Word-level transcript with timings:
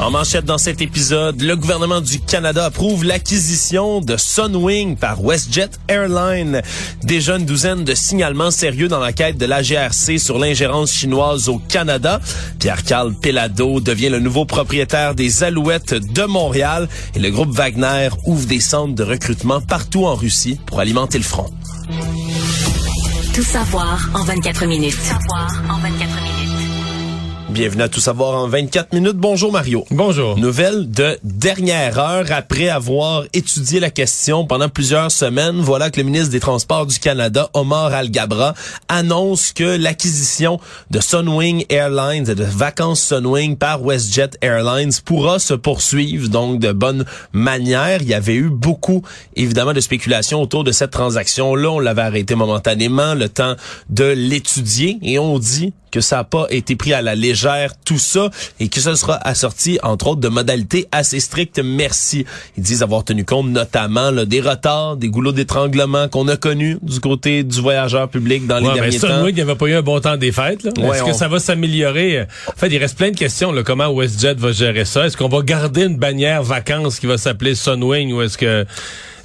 En 0.00 0.10
manchette 0.10 0.46
dans 0.46 0.56
cet 0.56 0.80
épisode, 0.80 1.42
le 1.42 1.56
gouvernement 1.56 2.00
du 2.00 2.20
Canada 2.20 2.64
approuve 2.64 3.04
l'acquisition 3.04 4.00
de 4.00 4.16
Sunwing 4.16 4.96
par 4.96 5.22
WestJet 5.22 5.68
Airlines. 5.88 6.62
Déjà 7.02 7.36
une 7.36 7.44
douzaine 7.44 7.84
de 7.84 7.94
signalements 7.94 8.50
sérieux 8.50 8.88
dans 8.88 8.98
l'enquête 8.98 9.36
de 9.36 9.44
la 9.44 9.62
GRC 9.62 10.18
sur 10.18 10.38
l'ingérence 10.38 10.90
chinoise 10.90 11.50
au 11.50 11.58
Canada. 11.58 12.18
Pierre-Carl 12.58 13.14
Pelado 13.14 13.80
devient 13.80 14.08
le 14.08 14.20
nouveau 14.20 14.46
propriétaire 14.46 15.14
des 15.14 15.44
Alouettes 15.44 15.92
de 15.92 16.24
Montréal 16.24 16.88
et 17.14 17.18
le 17.18 17.30
groupe 17.30 17.50
Wagner 17.50 18.08
ouvre 18.24 18.46
des 18.46 18.60
centres 18.60 18.94
de 18.94 19.04
recrutement 19.04 19.60
partout 19.60 20.06
en 20.06 20.14
Russie 20.14 20.58
pour 20.64 20.80
alimenter 20.80 21.18
le 21.18 21.24
front. 21.24 21.50
Tout 23.34 23.42
savoir 23.42 24.08
en 24.14 24.24
24 24.24 24.64
minutes. 24.64 24.96
Tout 24.96 25.02
savoir 25.02 25.62
en 25.68 25.78
24 25.78 26.16
minutes. 26.22 26.29
Bienvenue 27.50 27.82
à 27.82 27.88
Tout 27.88 27.98
savoir 27.98 28.36
en 28.36 28.46
24 28.46 28.92
minutes. 28.94 29.16
Bonjour 29.16 29.50
Mario. 29.50 29.84
Bonjour. 29.90 30.38
Nouvelle 30.38 30.88
de 30.88 31.18
dernière 31.24 31.98
heure 31.98 32.26
après 32.30 32.68
avoir 32.68 33.24
étudié 33.32 33.80
la 33.80 33.90
question 33.90 34.46
pendant 34.46 34.68
plusieurs 34.68 35.10
semaines. 35.10 35.56
Voilà 35.56 35.90
que 35.90 35.98
le 35.98 36.06
ministre 36.06 36.30
des 36.30 36.38
Transports 36.38 36.86
du 36.86 37.00
Canada, 37.00 37.50
Omar 37.52 37.92
Al-Gabra, 37.92 38.54
annonce 38.86 39.52
que 39.52 39.76
l'acquisition 39.76 40.60
de 40.90 41.00
Sunwing 41.00 41.64
Airlines 41.70 42.30
et 42.30 42.36
de 42.36 42.44
vacances 42.44 43.02
Sunwing 43.02 43.56
par 43.56 43.82
WestJet 43.82 44.30
Airlines 44.42 44.92
pourra 45.04 45.40
se 45.40 45.54
poursuivre 45.54 46.28
donc 46.28 46.60
de 46.60 46.70
bonne 46.70 47.04
manière. 47.32 48.00
Il 48.00 48.08
y 48.08 48.14
avait 48.14 48.36
eu 48.36 48.48
beaucoup, 48.48 49.02
évidemment, 49.34 49.72
de 49.72 49.80
spéculation 49.80 50.40
autour 50.40 50.62
de 50.62 50.70
cette 50.70 50.92
transaction-là. 50.92 51.68
On 51.68 51.80
l'avait 51.80 52.02
arrêté 52.02 52.36
momentanément, 52.36 53.14
le 53.14 53.28
temps 53.28 53.56
de 53.88 54.04
l'étudier 54.04 54.98
et 55.02 55.18
on 55.18 55.40
dit 55.40 55.72
que 55.90 56.00
ça 56.00 56.16
n'a 56.16 56.24
pas 56.24 56.46
été 56.50 56.76
pris 56.76 56.92
à 56.92 57.02
la 57.02 57.14
légère 57.14 57.72
tout 57.84 57.98
ça 57.98 58.30
et 58.58 58.68
que 58.68 58.80
ce 58.80 58.94
sera 58.94 59.14
assorti 59.26 59.78
entre 59.82 60.08
autres 60.08 60.20
de 60.20 60.28
modalités 60.28 60.86
assez 60.92 61.20
strictes. 61.20 61.60
Merci. 61.62 62.24
Ils 62.56 62.62
disent 62.62 62.82
avoir 62.82 63.04
tenu 63.04 63.24
compte 63.24 63.48
notamment 63.48 64.10
là, 64.10 64.24
des 64.24 64.40
retards, 64.40 64.96
des 64.96 65.08
goulots 65.08 65.32
d'étranglement 65.32 66.08
qu'on 66.08 66.28
a 66.28 66.36
connus 66.36 66.78
du 66.82 67.00
côté 67.00 67.42
du 67.42 67.60
voyageur 67.60 68.08
public 68.08 68.46
dans 68.46 68.58
les 68.58 68.68
Ouais, 68.68 68.74
derniers 68.74 68.98
temps. 68.98 69.08
Sunwing, 69.08 69.30
il 69.30 69.34
n'y 69.34 69.40
avait 69.40 69.54
pas 69.54 69.66
eu 69.66 69.74
un 69.74 69.82
bon 69.82 70.00
temps 70.00 70.16
des 70.16 70.32
fêtes. 70.32 70.64
Ouais, 70.78 70.88
Est-ce 70.96 71.02
on- 71.02 71.06
que 71.08 71.12
ça 71.12 71.28
va 71.28 71.38
s'améliorer? 71.40 72.22
En 72.48 72.52
fait, 72.56 72.68
il 72.68 72.78
reste 72.78 72.96
plein 72.96 73.10
de 73.10 73.16
questions. 73.16 73.52
Là, 73.52 73.62
comment 73.62 73.88
WestJet 73.92 74.34
va 74.34 74.52
gérer 74.52 74.84
ça? 74.84 75.06
Est-ce 75.06 75.16
qu'on 75.16 75.28
va 75.28 75.42
garder 75.42 75.84
une 75.84 75.96
bannière 75.96 76.42
vacances 76.42 76.98
qui 77.00 77.06
va 77.06 77.18
s'appeler 77.18 77.54
Sunwing 77.54 78.12
ou 78.12 78.22
est-ce 78.22 78.38
que 78.38 78.64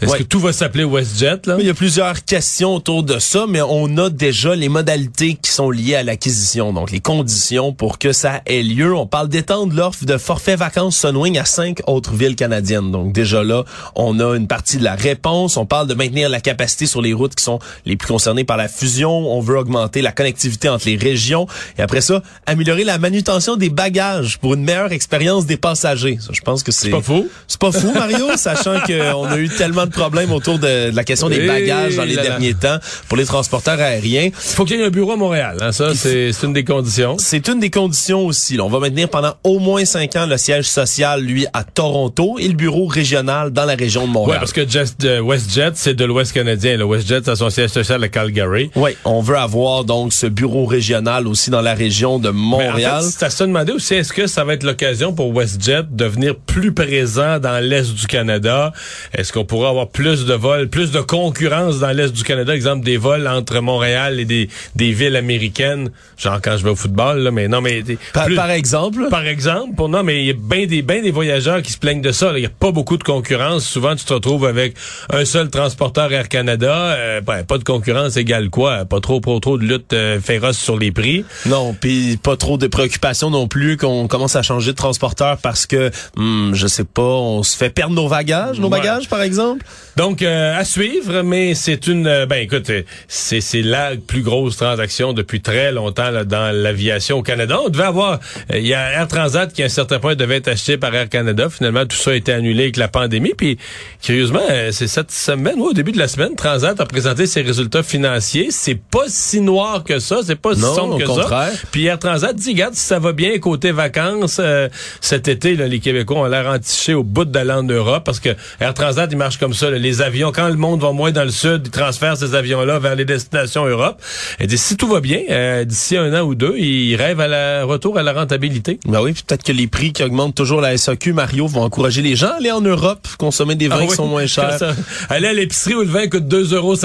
est-ce 0.02 0.12
Ouais. 0.12 0.18
que 0.20 0.24
tout 0.24 0.40
va 0.40 0.54
s'appeler 0.54 0.84
WestJet? 0.84 1.42
Là? 1.46 1.58
Il 1.60 1.66
y 1.66 1.70
a 1.70 1.74
plusieurs 1.74 2.24
questions 2.26 2.76
autour 2.76 3.04
de 3.04 3.20
ça, 3.20 3.46
mais 3.48 3.62
on 3.62 3.98
a 3.98 4.10
déjà 4.10 4.56
les 4.56 4.70
modalités 4.70 5.36
qui 5.42 5.52
sont 5.52 5.70
liées 5.72 5.96
à 5.96 6.04
l'acquisition, 6.04 6.74
donc 6.74 6.92
les 6.92 7.00
conditions 7.00 7.74
pour 7.74 7.98
que 8.00 8.12
ça 8.14 8.42
ait 8.46 8.64
lieu. 8.64 8.94
On 8.96 9.08
parle 9.08 9.30
d'étendre 9.30 9.74
l'offre 9.76 10.06
de 10.06 10.18
forfait 10.18 10.56
vacances 10.56 10.98
Sunwing 10.98 11.38
à 11.38 11.46
cinq 11.46 11.82
autres 11.88 12.14
villes 12.14 12.36
canadiennes. 12.36 12.92
Donc 12.92 13.14
déjà 13.14 13.44
là, 13.44 13.64
on 13.96 14.20
a 14.20 14.36
une 14.36 14.48
partie 14.48 14.78
de 14.78 14.84
la 14.84 14.96
réponse. 14.96 15.58
On 15.58 15.66
parle 15.66 15.88
de 15.88 15.94
maintenir 15.94 16.30
la 16.30 16.40
capacité 16.42 16.86
sur 16.86 17.02
les 17.02 17.14
routes 17.14 17.36
qui 17.36 17.44
sont 17.44 17.60
les 17.86 17.96
plus 17.96 18.08
concernées 18.08 18.44
par 18.44 18.58
la 18.58 18.68
fusion. 18.68 19.12
On 19.12 19.40
veut 19.40 19.58
augmenter 19.58 20.02
la 20.02 20.12
connectivité 20.12 20.70
entre 20.70 20.88
les 20.88 20.98
régions. 20.98 21.48
Et 21.78 21.82
après 21.82 22.02
ça, 22.02 22.22
améliorer 22.46 22.84
la 22.84 22.98
manutention 22.98 23.56
des 23.56 23.70
bagages 23.70 24.38
pour 24.40 24.54
une 24.54 24.64
meilleure 24.64 24.92
expérience 24.92 25.46
des 25.46 25.58
passagers. 25.58 26.18
Ça, 26.20 26.30
je 26.34 26.42
pense 26.42 26.64
que 26.64 26.72
c'est... 26.72 26.86
C'est 26.86 26.90
pas 26.92 27.02
fou. 27.02 27.28
C'est 27.48 27.60
pas 27.60 27.72
fou, 27.72 27.92
Mario, 27.94 28.28
sachant 28.38 28.80
qu'on 28.82 29.26
a 29.26 29.38
eu 29.38 29.50
tellement 29.50 29.85
de 29.86 29.92
problèmes 29.92 30.32
autour 30.32 30.60
de, 30.60 30.92
de 30.92 30.96
la 30.96 31.04
question 31.04 31.30
des 31.30 31.46
bagages 31.48 31.96
dans 31.96 32.04
les 32.04 32.16
là 32.16 32.24
là. 32.24 32.30
derniers 32.30 32.54
temps 32.54 32.78
pour 33.08 33.18
les 33.18 33.26
transporteurs 33.26 33.80
aériens. 33.80 34.26
Il 34.26 34.32
faut 34.34 34.66
qu'il 34.66 34.78
y 34.78 34.82
ait 34.82 34.86
un 34.86 34.90
bureau 34.90 35.12
à 35.14 35.16
Montréal. 35.18 35.58
Hein, 35.62 35.72
ça, 35.72 35.94
c'est 35.96 36.32
une 36.44 36.54
des 36.54 36.64
conditions. 36.64 37.16
C'est 37.20 37.48
une 37.48 37.60
des 37.60 37.70
conditions 37.70 38.26
aussi. 38.26 38.58
là. 38.58 38.64
On 38.64 38.70
va 38.70 38.80
maintenir 38.80 39.10
pendant 39.10 39.34
au 39.44 39.60
moins 39.60 39.86
cinq 39.86 40.16
ans 40.16 40.26
le 40.26 40.38
siège 40.38 40.66
social, 40.66 41.22
lui, 41.22 41.46
à 41.54 41.64
Toronto 41.64 42.38
et 42.40 42.48
le 42.48 42.54
bureau 42.54 42.86
régional 42.88 43.52
dans 43.52 43.66
la 43.66 43.76
région 43.76 44.08
de 44.08 44.12
Montréal. 44.12 44.40
parce 44.40 44.54
que 44.54 44.68
Just- 44.68 45.06
WestJet, 45.06 45.72
c'est 45.76 45.94
de 45.94 46.06
l'Ouest 46.06 46.34
canadien. 46.34 46.78
Le 46.78 46.86
WestJet 46.86 47.30
a 47.30 47.36
son 47.36 47.50
siège 47.50 47.70
social 47.72 48.04
à 48.04 48.08
Calgary. 48.08 48.70
Oui, 48.76 48.92
on 49.06 49.22
veut 49.22 49.38
avoir 49.38 49.84
donc 49.84 50.14
ce 50.14 50.28
bureau 50.28 50.66
régional 50.66 51.28
aussi 51.28 51.50
dans 51.50 51.62
la 51.62 51.74
région 51.74 52.20
de 52.20 52.30
Mais 52.30 52.38
en 52.38 52.40
Montréal. 52.40 53.04
fait, 53.04 53.10
c'est 53.20 53.26
à 53.26 53.30
se 53.30 53.44
demander 53.44 53.72
aussi, 53.74 53.94
est-ce 53.96 54.14
que 54.14 54.28
ça 54.28 54.44
va 54.44 54.54
être 54.54 54.64
l'occasion 54.64 55.14
pour 55.14 55.32
WestJet 55.36 55.84
de 55.90 56.06
venir 56.06 56.36
plus 56.36 56.74
présent 56.74 57.40
dans 57.40 57.64
l'Est 57.64 57.94
du 57.94 58.08
Canada? 58.08 58.74
Est-ce 59.14 59.32
qu'on 59.34 59.46
pourra 59.46 59.72
avoir 59.76 59.90
plus 59.90 60.26
de 60.26 60.34
vols, 60.34 60.68
plus 60.70 60.92
de 60.92 61.00
concurrence 61.02 61.80
dans 61.80 61.92
l'Est 61.92 62.12
du 62.14 62.24
Canada? 62.24 62.54
Exemple, 62.56 62.84
des 62.86 62.98
vols 62.98 63.28
entre 63.28 63.60
Montréal 63.60 64.20
et 64.20 64.26
des, 64.26 64.50
des 64.76 64.92
villes 64.92 65.16
américaines, 65.16 65.92
genre 66.18 66.40
quand 66.44 66.58
je 66.58 66.64
vais 66.64 66.70
au 66.72 66.76
football, 66.76 67.20
là, 67.20 67.32
mais 67.32 67.48
non, 67.48 67.62
mais... 67.62 67.84
par, 68.14 68.26
plus- 68.26 68.36
par 68.36 68.50
exemple, 68.52 69.08
par 69.10 69.26
exemple, 69.26 69.76
pour 69.76 69.90
non, 69.90 70.04
mais 70.04 70.22
il 70.22 70.28
y 70.28 70.30
a 70.32 70.34
bien 70.38 70.66
des, 70.66 70.82
ben 70.82 71.02
des 71.02 71.12
voyageurs 71.12 71.62
qui 71.62 71.72
se 71.72 71.78
plaignent 71.78 72.02
de 72.02 72.12
ça. 72.12 72.32
Il 72.36 72.40
n'y 72.40 72.46
a 72.46 72.50
pas 72.50 72.72
beaucoup 72.72 72.98
de 72.98 73.04
concurrence. 73.04 73.66
Souvent, 73.66 73.96
tu 73.96 74.06
te 74.06 74.14
retrouves 74.14 74.46
avec 74.46 74.76
un 75.12 75.26
seul 75.26 75.50
transporteur 75.50 76.12
Air 76.12 76.30
Canada. 76.30 76.74
Euh, 76.96 77.22
ben, 77.22 77.44
pas 77.44 77.58
de 77.58 77.64
concurrence 77.64 78.18
égale 78.18 78.50
quoi? 78.50 78.86
Pas 78.86 79.00
trop, 79.02 79.20
pas 79.20 79.40
trop 79.40 79.58
de 79.58 79.64
lutte 79.66 79.94
euh, 79.94 80.20
féroce 80.20 80.58
sur 80.58 80.78
les 80.78 80.92
prix. 80.92 81.26
non, 81.46 81.74
puis 81.80 82.18
pas 82.18 82.38
trop 82.38 82.58
de 82.58 82.68
préoccupations 82.68 83.30
non 83.30 83.48
plus 83.48 83.78
qu'on 83.78 84.08
commence 84.08 84.36
à 84.36 84.42
changer 84.42 84.72
de 84.72 84.76
transporteur 84.78 85.38
parce 85.38 85.66
que, 85.66 85.92
hmm, 86.16 86.54
je 86.54 86.68
sais 86.68 86.84
pas, 86.84 87.02
on 87.02 87.44
se 87.44 87.56
fait 87.58 87.70
perdre 87.70 87.96
nos 87.96 88.08
bagages, 88.08 88.60
nos 88.60 88.66
Ouais. 88.70 88.80
bagages 88.80 89.08
par 89.10 89.22
exemple? 89.22 89.65
Donc, 89.98 90.22
euh, 90.22 90.58
à 90.60 90.66
suivre, 90.66 91.22
mais 91.22 91.56
c'est 91.56 91.88
une... 91.88 92.06
euh, 92.08 92.26
ben, 92.26 92.38
écoute, 92.38 92.70
euh, 92.70 92.82
c'est 93.08 93.40
c'est 93.40 93.62
la 93.62 93.92
plus 93.96 94.22
grosse 94.24 94.58
transaction 94.58 95.14
depuis 95.14 95.42
très 95.42 95.72
longtemps 95.72 96.12
là, 96.12 96.24
dans 96.26 96.54
l'aviation 96.54 97.20
au 97.20 97.24
Canada. 97.24 97.60
On 97.66 97.70
devait 97.70 97.84
avoir... 97.86 98.20
euh, 98.52 98.58
Il 98.58 98.68
y 98.68 98.74
a 98.74 98.92
Air 98.92 99.08
Transat 99.08 99.52
qui, 99.54 99.64
à 99.64 99.68
un 99.68 99.70
certain 99.70 100.00
point, 100.00 100.16
devait 100.16 100.36
être 100.38 100.50
acheté 100.50 100.78
par 100.78 100.94
Air 100.94 101.08
Canada. 101.10 101.48
Finalement, 101.50 101.86
tout 101.86 101.96
ça 101.96 102.12
a 102.12 102.16
été 102.16 102.34
annulé 102.34 102.64
avec 102.64 102.78
la 102.78 102.88
pandémie. 102.90 103.34
Puis, 103.38 103.58
curieusement, 104.02 104.42
c'est 104.72 104.88
cette 104.88 105.12
semaine, 105.12 105.56
ouais, 105.62 105.70
au 105.70 105.74
début 105.74 105.92
de 105.94 105.98
la 106.00 106.08
semaine, 106.10 106.36
Transat 106.36 106.80
a 106.80 106.86
présenté 106.86 107.26
ses 107.26 107.42
résultats 107.42 107.84
financiers. 107.84 108.48
C'est 108.52 108.76
pas 108.76 109.06
si 109.08 109.40
noir 109.40 109.84
que 109.86 110.00
ça. 110.00 110.18
C'est 110.26 110.36
pas 110.36 110.56
si 110.56 110.62
Non, 110.62 110.76
sombre 110.76 110.96
au 110.96 110.98
que 111.00 111.04
contraire. 111.06 111.52
ça. 111.54 111.68
Puis 111.72 111.86
Air 111.86 112.00
Transat 112.00 112.36
dit, 112.36 112.52
regarde, 112.52 112.74
si 112.74 112.86
ça 112.86 113.00
va 113.00 113.14
bien 113.14 113.38
côté 113.40 113.72
vacances, 113.72 114.42
euh, 114.44 114.68
cet 115.00 115.30
été, 115.30 115.56
là, 115.56 115.68
les 115.68 115.80
Québécois 115.80 116.20
ont 116.20 116.26
l'air 116.26 116.48
entichés 116.48 116.94
au 116.94 117.04
bout 117.04 117.24
de 117.26 117.40
la 117.40 117.56
en 117.56 117.64
Europe 117.64 118.04
parce 118.04 118.20
que 118.20 118.30
Air 118.60 118.74
Transat, 118.74 119.08
il 119.10 119.18
marche 119.18 119.38
comme 119.38 119.54
ça. 119.56 119.70
là. 119.70 119.78
les 119.78 120.02
avions, 120.02 120.32
quand 120.32 120.48
le 120.48 120.56
monde 120.56 120.82
va 120.82 120.92
moins 120.92 121.12
dans 121.12 121.24
le 121.24 121.32
sud, 121.32 121.64
ils 121.66 121.72
transfèrent 121.72 122.18
ces 122.18 122.36
avions-là 122.36 122.80
vers 122.80 122.96
les 122.96 123.06
destinations 123.06 123.66
Europe. 123.66 124.02
Elle 124.40 124.48
dit, 124.48 124.58
si 124.58 124.78
tout 124.78 124.88
va 124.88 125.00
bien, 125.00 125.22
euh, 125.30 125.64
d'ici 125.66 125.98
un 125.98 126.14
an 126.14 126.24
ou 126.26 126.36
deux, 126.36 126.56
ils 126.58 126.96
rêvent 126.96 127.20
à 127.22 127.28
la 127.28 127.64
retour 127.64 127.98
à 127.98 128.04
la 128.04 128.14
rentabilité. 128.14 128.80
Ben 128.86 129.02
oui, 129.02 129.14
peut-être 129.14 129.44
que 129.44 129.52
les 129.52 129.68
prix 129.68 129.94
qui 129.94 130.04
augmentent 130.04 130.36
toujours 130.36 130.62
la 130.62 130.78
SAQ, 130.78 131.14
Mario, 131.14 131.48
vont 131.48 131.64
encourager 131.64 132.02
les 132.02 132.16
gens 132.16 132.28
à 132.30 132.36
aller 132.36 132.52
en 132.52 132.62
Europe, 132.62 133.08
consommer 133.18 133.56
des 133.56 133.68
vins 133.68 133.78
Ah 133.80 133.84
qui 133.84 133.90
oui, 133.90 133.96
sont 133.96 134.08
moins 134.08 134.28
chers. 134.28 134.58
ça. 134.60 134.74
Aller 135.10 135.28
à 135.28 135.34
l'épicerie 135.34 135.76
où 135.76 135.82
le 135.82 135.88
vin 135.88 136.08
coûte 136.08 136.26
2,50 136.26 136.54
euros. 136.56 136.76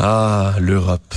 Ah, 0.00 0.54
l'Europe. 0.60 1.14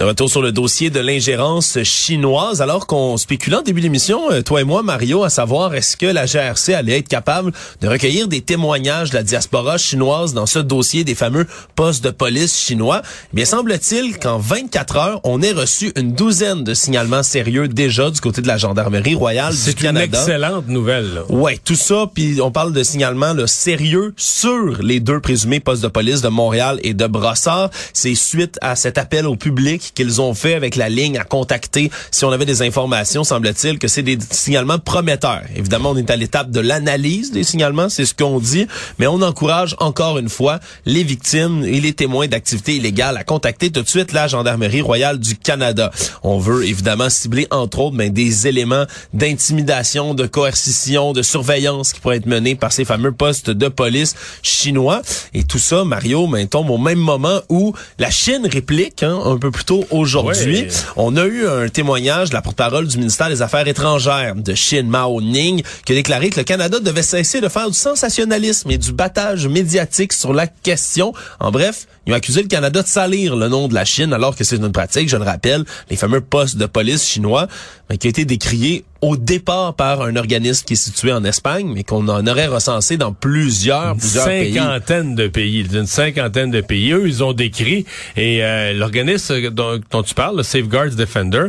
De 0.00 0.06
retour 0.06 0.30
sur 0.30 0.40
le 0.40 0.50
dossier 0.50 0.88
de 0.88 0.98
l'ingérence 0.98 1.82
chinoise, 1.82 2.62
alors 2.62 2.86
qu'on 2.86 3.18
spéculait 3.18 3.56
en 3.56 3.62
début 3.62 3.82
d'émission, 3.82 4.30
euh, 4.30 4.40
toi 4.40 4.62
et 4.62 4.64
moi, 4.64 4.82
Mario, 4.82 5.24
à 5.24 5.28
savoir 5.28 5.74
est-ce 5.74 5.98
que 5.98 6.06
la 6.06 6.24
GRC 6.24 6.72
allait 6.72 7.00
être 7.00 7.08
capable 7.08 7.52
de 7.82 7.86
recueillir 7.86 8.26
des 8.26 8.40
témoignages 8.40 9.10
de 9.10 9.16
la 9.16 9.22
diaspora 9.22 9.76
chinoise 9.76 10.32
dans 10.32 10.46
ce 10.46 10.58
dossier 10.58 11.04
des 11.04 11.14
fameux 11.14 11.46
postes 11.74 12.02
de 12.02 12.08
police 12.08 12.58
chinois? 12.58 13.02
Eh 13.04 13.36
bien, 13.36 13.44
semble-t-il 13.44 14.18
qu'en 14.18 14.38
24 14.38 14.96
heures, 14.96 15.20
on 15.24 15.42
ait 15.42 15.52
reçu 15.52 15.92
une 15.96 16.14
douzaine 16.14 16.64
de 16.64 16.72
signalements 16.72 17.22
sérieux 17.22 17.68
déjà 17.68 18.10
du 18.10 18.22
côté 18.22 18.40
de 18.40 18.48
la 18.48 18.56
gendarmerie 18.56 19.16
royale 19.16 19.54
du 19.54 19.74
Canada. 19.74 20.18
C'est 20.24 20.30
une 20.30 20.36
excellente 20.38 20.68
nouvelle. 20.68 21.12
Là. 21.12 21.24
Ouais, 21.28 21.58
tout 21.62 21.74
ça, 21.74 22.10
puis 22.14 22.40
on 22.40 22.50
parle 22.50 22.72
de 22.72 22.82
signalements 22.82 23.34
là, 23.34 23.46
sérieux 23.46 24.14
sur 24.16 24.80
les 24.80 24.98
deux 24.98 25.20
présumés 25.20 25.60
postes 25.60 25.82
de 25.82 25.88
police 25.88 26.22
de 26.22 26.28
Montréal 26.28 26.80
et 26.84 26.94
de 26.94 27.06
Brossard. 27.06 27.68
C'est 27.92 28.14
suite 28.14 28.58
à 28.62 28.76
cet 28.76 28.96
appel 28.96 29.26
au 29.26 29.36
public 29.36 29.89
qu'ils 29.94 30.20
ont 30.20 30.34
fait 30.34 30.54
avec 30.54 30.76
la 30.76 30.88
ligne 30.88 31.18
à 31.18 31.24
contacter 31.24 31.90
si 32.10 32.24
on 32.24 32.32
avait 32.32 32.46
des 32.46 32.62
informations, 32.62 33.24
semble-t-il 33.24 33.78
que 33.78 33.88
c'est 33.88 34.02
des 34.02 34.18
signalements 34.30 34.78
prometteurs. 34.78 35.42
Évidemment, 35.54 35.90
on 35.90 35.96
est 35.96 36.10
à 36.10 36.16
l'étape 36.16 36.50
de 36.50 36.60
l'analyse 36.60 37.32
des 37.32 37.44
signalements, 37.44 37.88
c'est 37.88 38.06
ce 38.06 38.14
qu'on 38.14 38.38
dit, 38.38 38.66
mais 38.98 39.06
on 39.06 39.22
encourage 39.22 39.76
encore 39.78 40.18
une 40.18 40.28
fois 40.28 40.60
les 40.86 41.02
victimes 41.02 41.64
et 41.64 41.80
les 41.80 41.92
témoins 41.92 42.28
d'activités 42.28 42.76
illégales 42.76 43.16
à 43.16 43.24
contacter 43.24 43.70
tout 43.70 43.82
de 43.82 43.88
suite 43.88 44.12
la 44.12 44.28
Gendarmerie 44.28 44.80
royale 44.80 45.18
du 45.18 45.36
Canada. 45.36 45.90
On 46.22 46.38
veut 46.38 46.64
évidemment 46.66 47.10
cibler 47.10 47.46
entre 47.50 47.80
autres 47.80 47.96
ben, 47.96 48.12
des 48.12 48.46
éléments 48.46 48.84
d'intimidation, 49.12 50.14
de 50.14 50.26
coercition, 50.26 51.12
de 51.12 51.22
surveillance 51.22 51.92
qui 51.92 52.00
pourraient 52.00 52.16
être 52.16 52.26
menés 52.26 52.54
par 52.54 52.72
ces 52.72 52.84
fameux 52.84 53.12
postes 53.12 53.50
de 53.50 53.68
police 53.68 54.14
chinois. 54.42 55.02
Et 55.34 55.44
tout 55.44 55.58
ça, 55.58 55.84
Mario, 55.84 56.26
ben, 56.26 56.46
tombe 56.46 56.70
au 56.70 56.78
même 56.78 56.98
moment 56.98 57.40
où 57.48 57.74
la 57.98 58.10
Chine 58.10 58.46
réplique 58.50 59.02
hein, 59.02 59.18
un 59.24 59.36
peu 59.36 59.50
plus 59.50 59.64
tôt 59.64 59.79
aujourd'hui. 59.90 60.68
On 60.96 61.16
a 61.16 61.24
eu 61.24 61.46
un 61.46 61.68
témoignage 61.68 62.30
de 62.30 62.34
la 62.34 62.42
porte-parole 62.42 62.86
du 62.86 62.98
ministère 62.98 63.28
des 63.28 63.42
Affaires 63.42 63.66
étrangères 63.66 64.34
de 64.34 64.54
Chine, 64.54 64.88
Mao 64.88 65.20
Ning, 65.20 65.62
qui 65.84 65.92
a 65.92 65.94
déclaré 65.94 66.30
que 66.30 66.38
le 66.38 66.44
Canada 66.44 66.80
devait 66.80 67.02
cesser 67.02 67.40
de 67.40 67.48
faire 67.48 67.68
du 67.68 67.76
sensationnalisme 67.76 68.70
et 68.70 68.78
du 68.78 68.92
battage 68.92 69.46
médiatique 69.46 70.12
sur 70.12 70.32
la 70.32 70.46
question. 70.46 71.12
En 71.38 71.50
bref, 71.50 71.86
ils 72.06 72.12
ont 72.12 72.16
accusé 72.16 72.42
le 72.42 72.48
Canada 72.48 72.82
de 72.82 72.88
salir 72.88 73.36
le 73.36 73.48
nom 73.48 73.68
de 73.68 73.74
la 73.74 73.84
Chine 73.84 74.12
alors 74.12 74.36
que 74.36 74.44
c'est 74.44 74.56
une 74.56 74.72
pratique, 74.72 75.08
je 75.08 75.16
le 75.16 75.24
rappelle, 75.24 75.64
les 75.90 75.96
fameux 75.96 76.20
postes 76.20 76.56
de 76.56 76.66
police 76.66 77.06
chinois, 77.06 77.48
mais 77.88 77.98
qui 77.98 78.06
a 78.06 78.10
été 78.10 78.24
décrié 78.24 78.84
au 79.00 79.16
départ 79.16 79.74
par 79.74 80.02
un 80.02 80.16
organisme 80.16 80.64
qui 80.66 80.74
est 80.74 80.76
situé 80.76 81.12
en 81.12 81.24
Espagne, 81.24 81.70
mais 81.72 81.84
qu'on 81.84 82.06
en 82.08 82.26
aurait 82.26 82.46
recensé 82.46 82.96
dans 82.96 83.12
plusieurs, 83.12 83.96
plusieurs 83.96 84.26
pays. 84.26 84.48
Une 84.48 84.54
cinquantaine 84.54 85.14
de 85.14 85.28
pays. 85.28 85.66
Une 85.72 85.86
cinquantaine 85.86 86.50
de 86.50 86.60
pays. 86.60 86.92
Eux, 86.92 87.06
ils 87.06 87.24
ont 87.24 87.32
décrit. 87.32 87.86
Et 88.16 88.44
euh, 88.44 88.72
l'organisme 88.74 89.50
dont, 89.50 89.80
dont, 89.90 90.02
tu 90.02 90.14
parles, 90.14 90.36
le 90.36 90.42
Safeguards 90.42 90.90
Defender, 90.90 91.48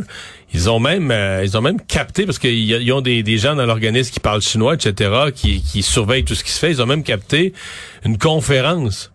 ils 0.54 0.70
ont 0.70 0.80
même 0.80 1.10
euh, 1.10 1.42
ils 1.44 1.56
ont 1.56 1.62
même 1.62 1.80
capté, 1.80 2.26
parce 2.26 2.38
qu'ils 2.38 2.92
ont 2.92 3.00
des, 3.00 3.22
des 3.22 3.38
gens 3.38 3.54
dans 3.54 3.66
l'organisme 3.66 4.12
qui 4.12 4.20
parlent 4.20 4.42
chinois, 4.42 4.74
etc., 4.74 5.10
qui, 5.34 5.62
qui 5.62 5.82
surveillent 5.82 6.24
tout 6.24 6.34
ce 6.34 6.44
qui 6.44 6.50
se 6.50 6.58
fait. 6.58 6.70
Ils 6.70 6.82
ont 6.82 6.86
même 6.86 7.02
capté 7.02 7.52
une 8.04 8.18
conférence 8.18 9.11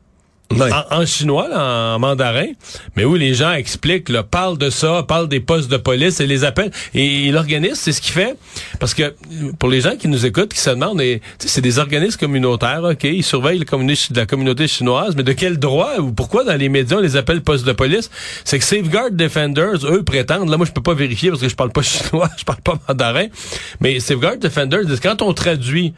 en, 0.52 1.06
chinois, 1.06 1.50
en 1.54 2.00
mandarin, 2.00 2.48
mais 2.96 3.06
où 3.06 3.16
les 3.16 3.34
gens 3.34 3.52
expliquent, 3.52 4.10
là, 4.10 4.24
parlent 4.24 4.58
de 4.58 4.70
ça, 4.70 5.04
parlent 5.08 5.28
des 5.28 5.40
postes 5.40 5.70
de 5.70 5.78
police 5.78 6.20
et 6.20 6.28
les 6.28 6.44
appellent. 6.44 6.72
Et, 6.94 7.32
l'organisme, 7.32 7.76
c'est 7.76 7.92
ce 7.92 8.02
qu'il 8.02 8.14
fait. 8.14 8.36
Parce 8.80 8.94
que 8.94 9.14
pour 9.60 9.70
les 9.70 9.82
gens 9.82 9.96
qui 9.96 10.08
nous 10.08 10.26
écoutent, 10.26 10.54
qui 10.54 10.60
se 10.60 10.70
demandent, 10.70 11.02
c'est 11.40 11.62
des 11.62 11.80
organismes 11.80 12.18
communautaires, 12.18 12.84
OK, 12.84 13.04
ils 13.04 13.24
surveillent 13.24 13.64
la 14.16 14.26
communauté 14.26 14.68
chinoise, 14.68 15.16
mais 15.16 15.24
de 15.24 15.34
quel 15.34 15.58
droit 15.58 15.98
ou 16.00 16.12
pourquoi 16.12 16.44
dans 16.44 16.56
les 16.56 16.70
médias 16.70 16.98
on 16.98 17.02
les 17.02 17.16
appelle 17.16 17.42
postes 17.42 17.66
de 17.66 17.74
police? 17.74 18.10
C'est 18.44 18.60
que 18.60 18.66
Safeguard 18.66 19.12
Defenders, 19.12 19.86
eux, 19.86 20.04
prétendent, 20.04 20.50
là 20.50 20.58
moi 20.58 20.66
je 20.66 20.72
peux 20.72 20.82
pas 20.82 20.94
vérifier 20.94 21.30
parce 21.30 21.42
que 21.42 21.50
je 21.50 21.56
parle 21.56 21.72
pas 21.72 21.82
chinois, 21.84 22.30
je 22.38 22.44
parle 22.44 22.62
pas 22.62 22.80
mandarin, 22.88 23.28
mais 23.82 24.00
Safeguard 24.00 24.38
Defenders, 24.38 24.86
quand 25.02 25.22
on 25.22 25.34
traduit 25.34 25.94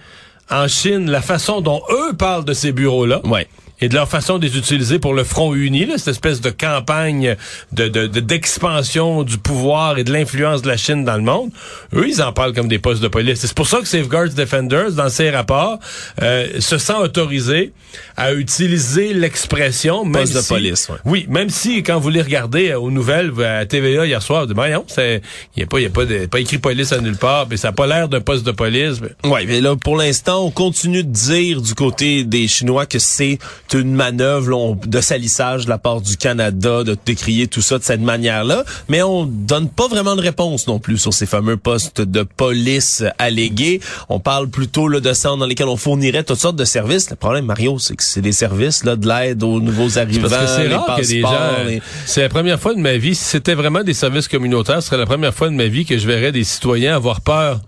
en 0.50 0.68
Chine 0.68 1.10
la 1.10 1.22
façon 1.22 1.62
dont 1.62 1.82
eux 1.92 2.14
parlent 2.14 2.46
de 2.46 2.54
ces 2.54 2.72
bureaux-là, 2.72 3.22
ouais 3.26 3.48
et 3.82 3.90
de 3.90 3.96
leur 3.96 4.10
façon 4.10 4.38
de 4.38 4.46
les 4.46 4.58
utiliser 4.58 5.00
pour 5.00 5.14
le 5.14 5.24
front 5.24 5.54
uni, 5.54 5.86
là, 5.86 5.98
cette 5.98 6.10
espèce 6.10 6.42
de 6.42 6.50
campagne 6.50 7.36
de 7.72 7.90
d'expansion 8.08 9.24
du 9.24 9.38
pouvoir 9.38 9.98
et 9.98 10.04
de 10.04 10.12
l'influence 10.12 10.62
de 10.62 10.68
la 10.68 10.78
Chine 10.78 11.04
dans 11.06 11.16
le 11.16 11.24
monde, 11.24 11.52
eux, 11.96 12.08
ils 12.08 12.22
en 12.22 12.32
parlent 12.32 12.54
comme 12.54 12.68
des 12.68 12.80
postes 12.80 13.02
de 13.02 13.08
police. 13.08 13.40
C'est 13.40 13.54
pour 13.54 13.68
ça 13.68 13.80
que 13.80 13.88
Safeguards 13.88 14.30
Defenders, 14.30 14.92
dans 14.92 15.10
ses 15.10 15.30
rapports, 15.30 15.80
euh, 16.22 16.60
se 16.60 16.78
sent 16.78 16.94
autorisé 16.94 17.72
à 18.18 18.34
utiliser 18.34 19.14
l'expression 19.14 20.10
poste 20.12 20.36
de 20.36 20.42
police. 20.48 20.90
Oui, 21.06 21.26
même 21.30 21.50
si 21.50 21.84
quand 21.84 22.00
vous 22.00 22.10
les 22.10 22.22
regardez 22.22 22.70
euh, 22.70 22.80
aux 22.80 22.92
nouvelles 22.92 23.32
à 23.44 23.66
TVA 23.66 24.06
hier 24.06 24.22
soir, 24.22 24.42
vous 24.42 24.48
dites, 24.48 24.56
voyons, 24.56 24.86
c'est 24.88 25.22
il 25.56 25.62
y 25.62 25.64
a 25.64 25.68
pas 25.68 25.80
il 25.80 25.84
y 25.84 25.88
a 25.88 25.90
pas 25.90 26.06
de, 26.06 26.26
pas 26.26 26.40
écrit 26.40 26.58
police 26.58 26.92
à 26.92 27.00
nulle 27.00 27.18
part, 27.18 27.48
mais 27.50 27.58
ça 27.58 27.70
a 27.70 27.72
pas 27.72 27.88
l'air 27.88 28.10
d'un 28.10 28.22
poste 28.22 28.46
de 28.46 28.52
police. 28.52 29.00
Mais... 29.02 29.30
Ouais, 29.30 29.46
mais 29.46 29.62
là 29.62 29.76
pour 29.76 29.98
l'instant, 29.98 30.46
on 30.46 30.52
continue 30.52 31.04
de 31.04 31.12
dire 31.12 31.62
du 31.62 31.74
côté 31.74 32.24
des 32.24 32.48
Chinois 32.48 32.86
que 32.86 33.00
c'est 33.00 33.40
une 33.74 33.94
manœuvre 33.94 34.78
de 34.86 35.02
salissage 35.02 35.66
de 35.66 35.70
la 35.70 35.78
part 35.78 36.02
du 36.02 36.18
Canada, 36.18 36.84
de 36.84 36.98
décrier 37.06 37.48
tout 37.48 37.62
ça 37.62 37.78
de 37.78 37.84
cette 37.84 38.02
manière-là, 38.02 38.64
mais 38.88 39.02
on 39.02 39.26
donne 39.26 39.70
pas 39.70 39.88
vraiment 39.88 40.16
de 40.16 40.22
réponse 40.22 40.68
non 40.68 40.80
plus 40.80 40.98
sur 40.98 41.14
ces 41.14 41.26
fameux 41.26 41.58
postes 41.58 42.02
de 42.02 42.24
police 42.24 43.04
allégués. 43.18 43.80
On 44.10 44.20
parle 44.20 44.50
plutôt 44.50 44.88
là, 44.88 45.00
de 45.00 45.14
centres 45.14 45.38
dans 45.38 45.46
lesquels 45.46 45.68
on 45.68 45.78
fournirait 45.78 46.24
toutes 46.24 46.40
sortes 46.40 46.56
de 46.56 46.66
services. 46.66 47.10
Le 47.10 47.16
problème, 47.16 47.46
Mario, 47.46 47.80
c'est 47.80 47.96
que 47.96 48.04
c'est 48.04 48.22
des 48.22 48.32
services 48.32 48.84
là, 48.84 48.96
de 48.96 49.08
l'aide 49.08 49.44
aux 49.44 49.60
nouveaux 49.60 49.98
arrivants, 49.98 50.28
c'est 50.30 50.68
rare 50.68 50.98
que 50.98 51.08
des 51.08 51.22
gens... 51.22 51.82
C'est 52.06 52.22
la 52.22 52.30
première 52.30 52.60
fois 52.60 52.74
de 52.74 52.80
ma 52.80 52.98
vie, 52.98 53.16
si 53.16 53.26
c'était 53.26 53.56
vraiment 53.56 53.84
des 53.84 53.94
services 53.94 54.28
communautaires, 54.28 54.82
ce 54.82 54.88
serait 54.88 54.98
la 54.98 55.06
première 55.06 55.34
fois 55.34 55.50
de 55.50 55.56
ma 55.56 55.68
vie 55.68 55.86
que 55.86 55.98
je 55.98 56.08
verrais 56.08 56.32
des 56.32 56.44
citoyens 56.44 56.96
avoir 56.96 57.22
peur 57.22 57.62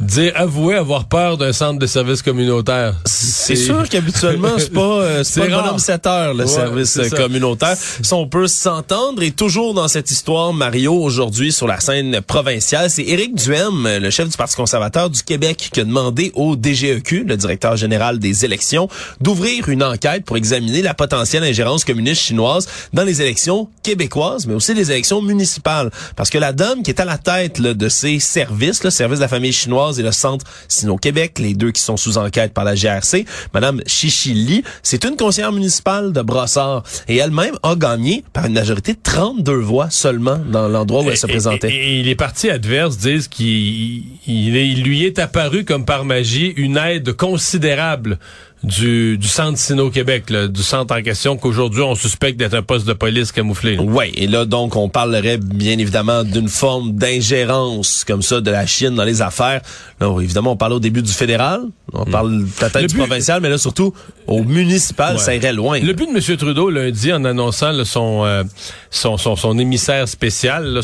dire 0.00 0.32
avouer 0.36 0.76
avoir 0.76 1.06
peur 1.06 1.38
d'un 1.38 1.52
centre 1.52 1.80
de 1.80 1.86
services 1.86 2.22
communautaire. 2.22 2.94
C'est 3.04 3.56
sûr 3.56 3.88
qu'habituellement 3.88 4.56
c'est 4.58 4.72
pas 4.72 4.80
euh, 4.80 5.24
c'est 5.24 5.48
pas 5.48 5.60
bonhomme 5.60 5.78
7 5.78 6.06
heures 6.06 6.34
le 6.34 6.46
service 6.46 6.98
communautaire. 7.16 7.76
Si 7.76 8.12
on 8.12 8.28
peut 8.28 8.46
s'entendre 8.46 9.22
et 9.22 9.32
toujours 9.32 9.74
dans 9.74 9.88
cette 9.88 10.10
histoire 10.10 10.52
Mario 10.52 10.94
aujourd'hui 10.94 11.50
sur 11.50 11.66
la 11.66 11.80
scène 11.80 12.20
provinciale, 12.20 12.90
c'est 12.90 13.02
Éric 13.02 13.34
Duhem, 13.34 13.88
le 14.00 14.10
chef 14.10 14.28
du 14.28 14.36
Parti 14.36 14.54
conservateur 14.54 15.10
du 15.10 15.22
Québec 15.22 15.70
qui 15.72 15.80
a 15.80 15.84
demandé 15.84 16.30
au 16.34 16.54
DGEQ, 16.54 17.24
le 17.24 17.36
directeur 17.36 17.76
général 17.76 18.20
des 18.20 18.44
élections, 18.44 18.88
d'ouvrir 19.20 19.68
une 19.68 19.82
enquête 19.82 20.24
pour 20.24 20.36
examiner 20.36 20.82
la 20.82 20.94
potentielle 20.94 21.42
ingérence 21.42 21.84
communiste 21.84 22.22
chinoise 22.22 22.68
dans 22.92 23.04
les 23.04 23.20
élections 23.20 23.68
québécoises 23.82 24.46
mais 24.46 24.54
aussi 24.54 24.74
les 24.74 24.92
élections 24.92 25.22
municipales 25.22 25.90
parce 26.14 26.30
que 26.30 26.38
la 26.38 26.52
dame 26.52 26.84
qui 26.84 26.90
est 26.90 27.00
à 27.00 27.04
la 27.04 27.18
tête 27.18 27.60
de 27.60 27.88
ces 27.88 28.20
services, 28.20 28.84
le 28.84 28.90
service 28.90 29.18
de 29.18 29.24
la 29.24 29.28
famille 29.28 29.52
chinoise 29.52 29.87
et 29.92 30.02
le 30.02 30.12
Centre 30.12 30.44
Sino-Québec, 30.68 31.38
les 31.38 31.54
deux 31.54 31.70
qui 31.70 31.82
sont 31.82 31.96
sous 31.96 32.18
enquête 32.18 32.52
par 32.52 32.64
la 32.64 32.74
GRC. 32.74 33.24
Madame 33.54 33.80
Chichili, 33.86 34.62
c'est 34.82 35.04
une 35.04 35.16
conseillère 35.16 35.52
municipale 35.52 36.12
de 36.12 36.22
Brossard 36.22 36.82
et 37.08 37.16
elle-même 37.16 37.56
a 37.62 37.74
gagné 37.74 38.24
par 38.32 38.46
une 38.46 38.54
majorité 38.54 38.94
de 38.94 39.00
32 39.02 39.52
voix 39.54 39.90
seulement 39.90 40.38
dans 40.38 40.68
l'endroit 40.68 41.02
où 41.02 41.10
elle 41.10 41.16
se 41.16 41.26
présentait. 41.26 41.72
Et, 41.72 42.02
les 42.02 42.14
partis 42.14 42.50
adverses 42.50 42.98
disent 42.98 43.28
qu'il 43.28 44.04
il 44.26 44.82
lui 44.82 45.04
est 45.04 45.18
apparu 45.18 45.64
comme 45.64 45.84
par 45.84 46.04
magie 46.04 46.52
une 46.56 46.76
aide 46.76 47.12
considérable 47.12 48.18
du, 48.62 49.18
du 49.18 49.28
centre 49.28 49.58
Sino-Québec, 49.58 50.32
du 50.32 50.62
centre 50.62 50.96
en 50.96 51.02
question 51.02 51.36
qu'aujourd'hui 51.36 51.82
on 51.82 51.94
suspecte 51.94 52.38
d'être 52.38 52.54
un 52.54 52.62
poste 52.62 52.86
de 52.86 52.92
police 52.92 53.32
camouflé. 53.32 53.78
Oui, 53.78 54.10
et 54.14 54.26
là 54.26 54.44
donc 54.44 54.76
on 54.76 54.88
parlerait 54.88 55.38
bien 55.38 55.78
évidemment 55.78 56.24
d'une 56.24 56.48
forme 56.48 56.92
d'ingérence 56.92 58.04
comme 58.04 58.22
ça 58.22 58.40
de 58.40 58.50
la 58.50 58.66
Chine 58.66 58.94
dans 58.94 59.04
les 59.04 59.22
affaires. 59.22 59.60
Là, 60.00 60.16
évidemment, 60.20 60.52
on 60.52 60.56
parle 60.56 60.74
au 60.74 60.80
début 60.80 61.02
du 61.02 61.12
fédéral, 61.12 61.62
on 61.92 62.04
hmm. 62.04 62.10
parle 62.10 62.44
peut-être 62.58 62.86
du 62.86 62.96
provincial, 62.96 63.40
mais 63.40 63.48
là 63.48 63.58
surtout 63.58 63.92
au 64.26 64.42
municipal, 64.42 65.18
ça 65.18 65.34
irait 65.34 65.52
loin. 65.52 65.80
Le 65.80 65.92
but 65.92 66.06
de 66.06 66.16
M. 66.16 66.36
Trudeau 66.36 66.70
lundi 66.70 67.12
en 67.12 67.24
annonçant 67.24 67.72
euh, 67.72 68.44
son, 68.90 69.16
son, 69.16 69.36
son, 69.36 69.58
émissaire 69.58 70.08
spécial, 70.08 70.80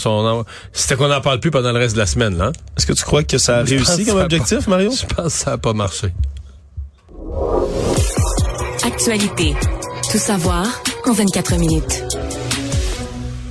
c'était 0.72 0.96
qu'on 0.96 1.08
n'en 1.08 1.20
parle 1.20 1.40
plus 1.40 1.50
pendant 1.50 1.72
le 1.72 1.78
reste 1.78 1.94
de 1.94 2.00
la 2.00 2.06
semaine. 2.06 2.38
Là. 2.38 2.52
Est-ce 2.76 2.86
que 2.86 2.92
tu 2.92 3.04
crois 3.04 3.22
que 3.22 3.38
ça 3.38 3.58
a 3.58 3.62
réussi 3.62 4.04
comme 4.04 4.18
objectif, 4.18 4.66
Mario? 4.66 4.90
Je 5.00 5.06
pense 5.06 5.26
que 5.26 5.38
ça 5.38 5.50
n'a 5.52 5.58
pas 5.58 5.72
marché. 5.72 6.08
Actualité. 8.84 9.54
Tout 10.10 10.18
savoir 10.18 10.66
en 11.06 11.12
24 11.12 11.56
minutes. 11.58 12.04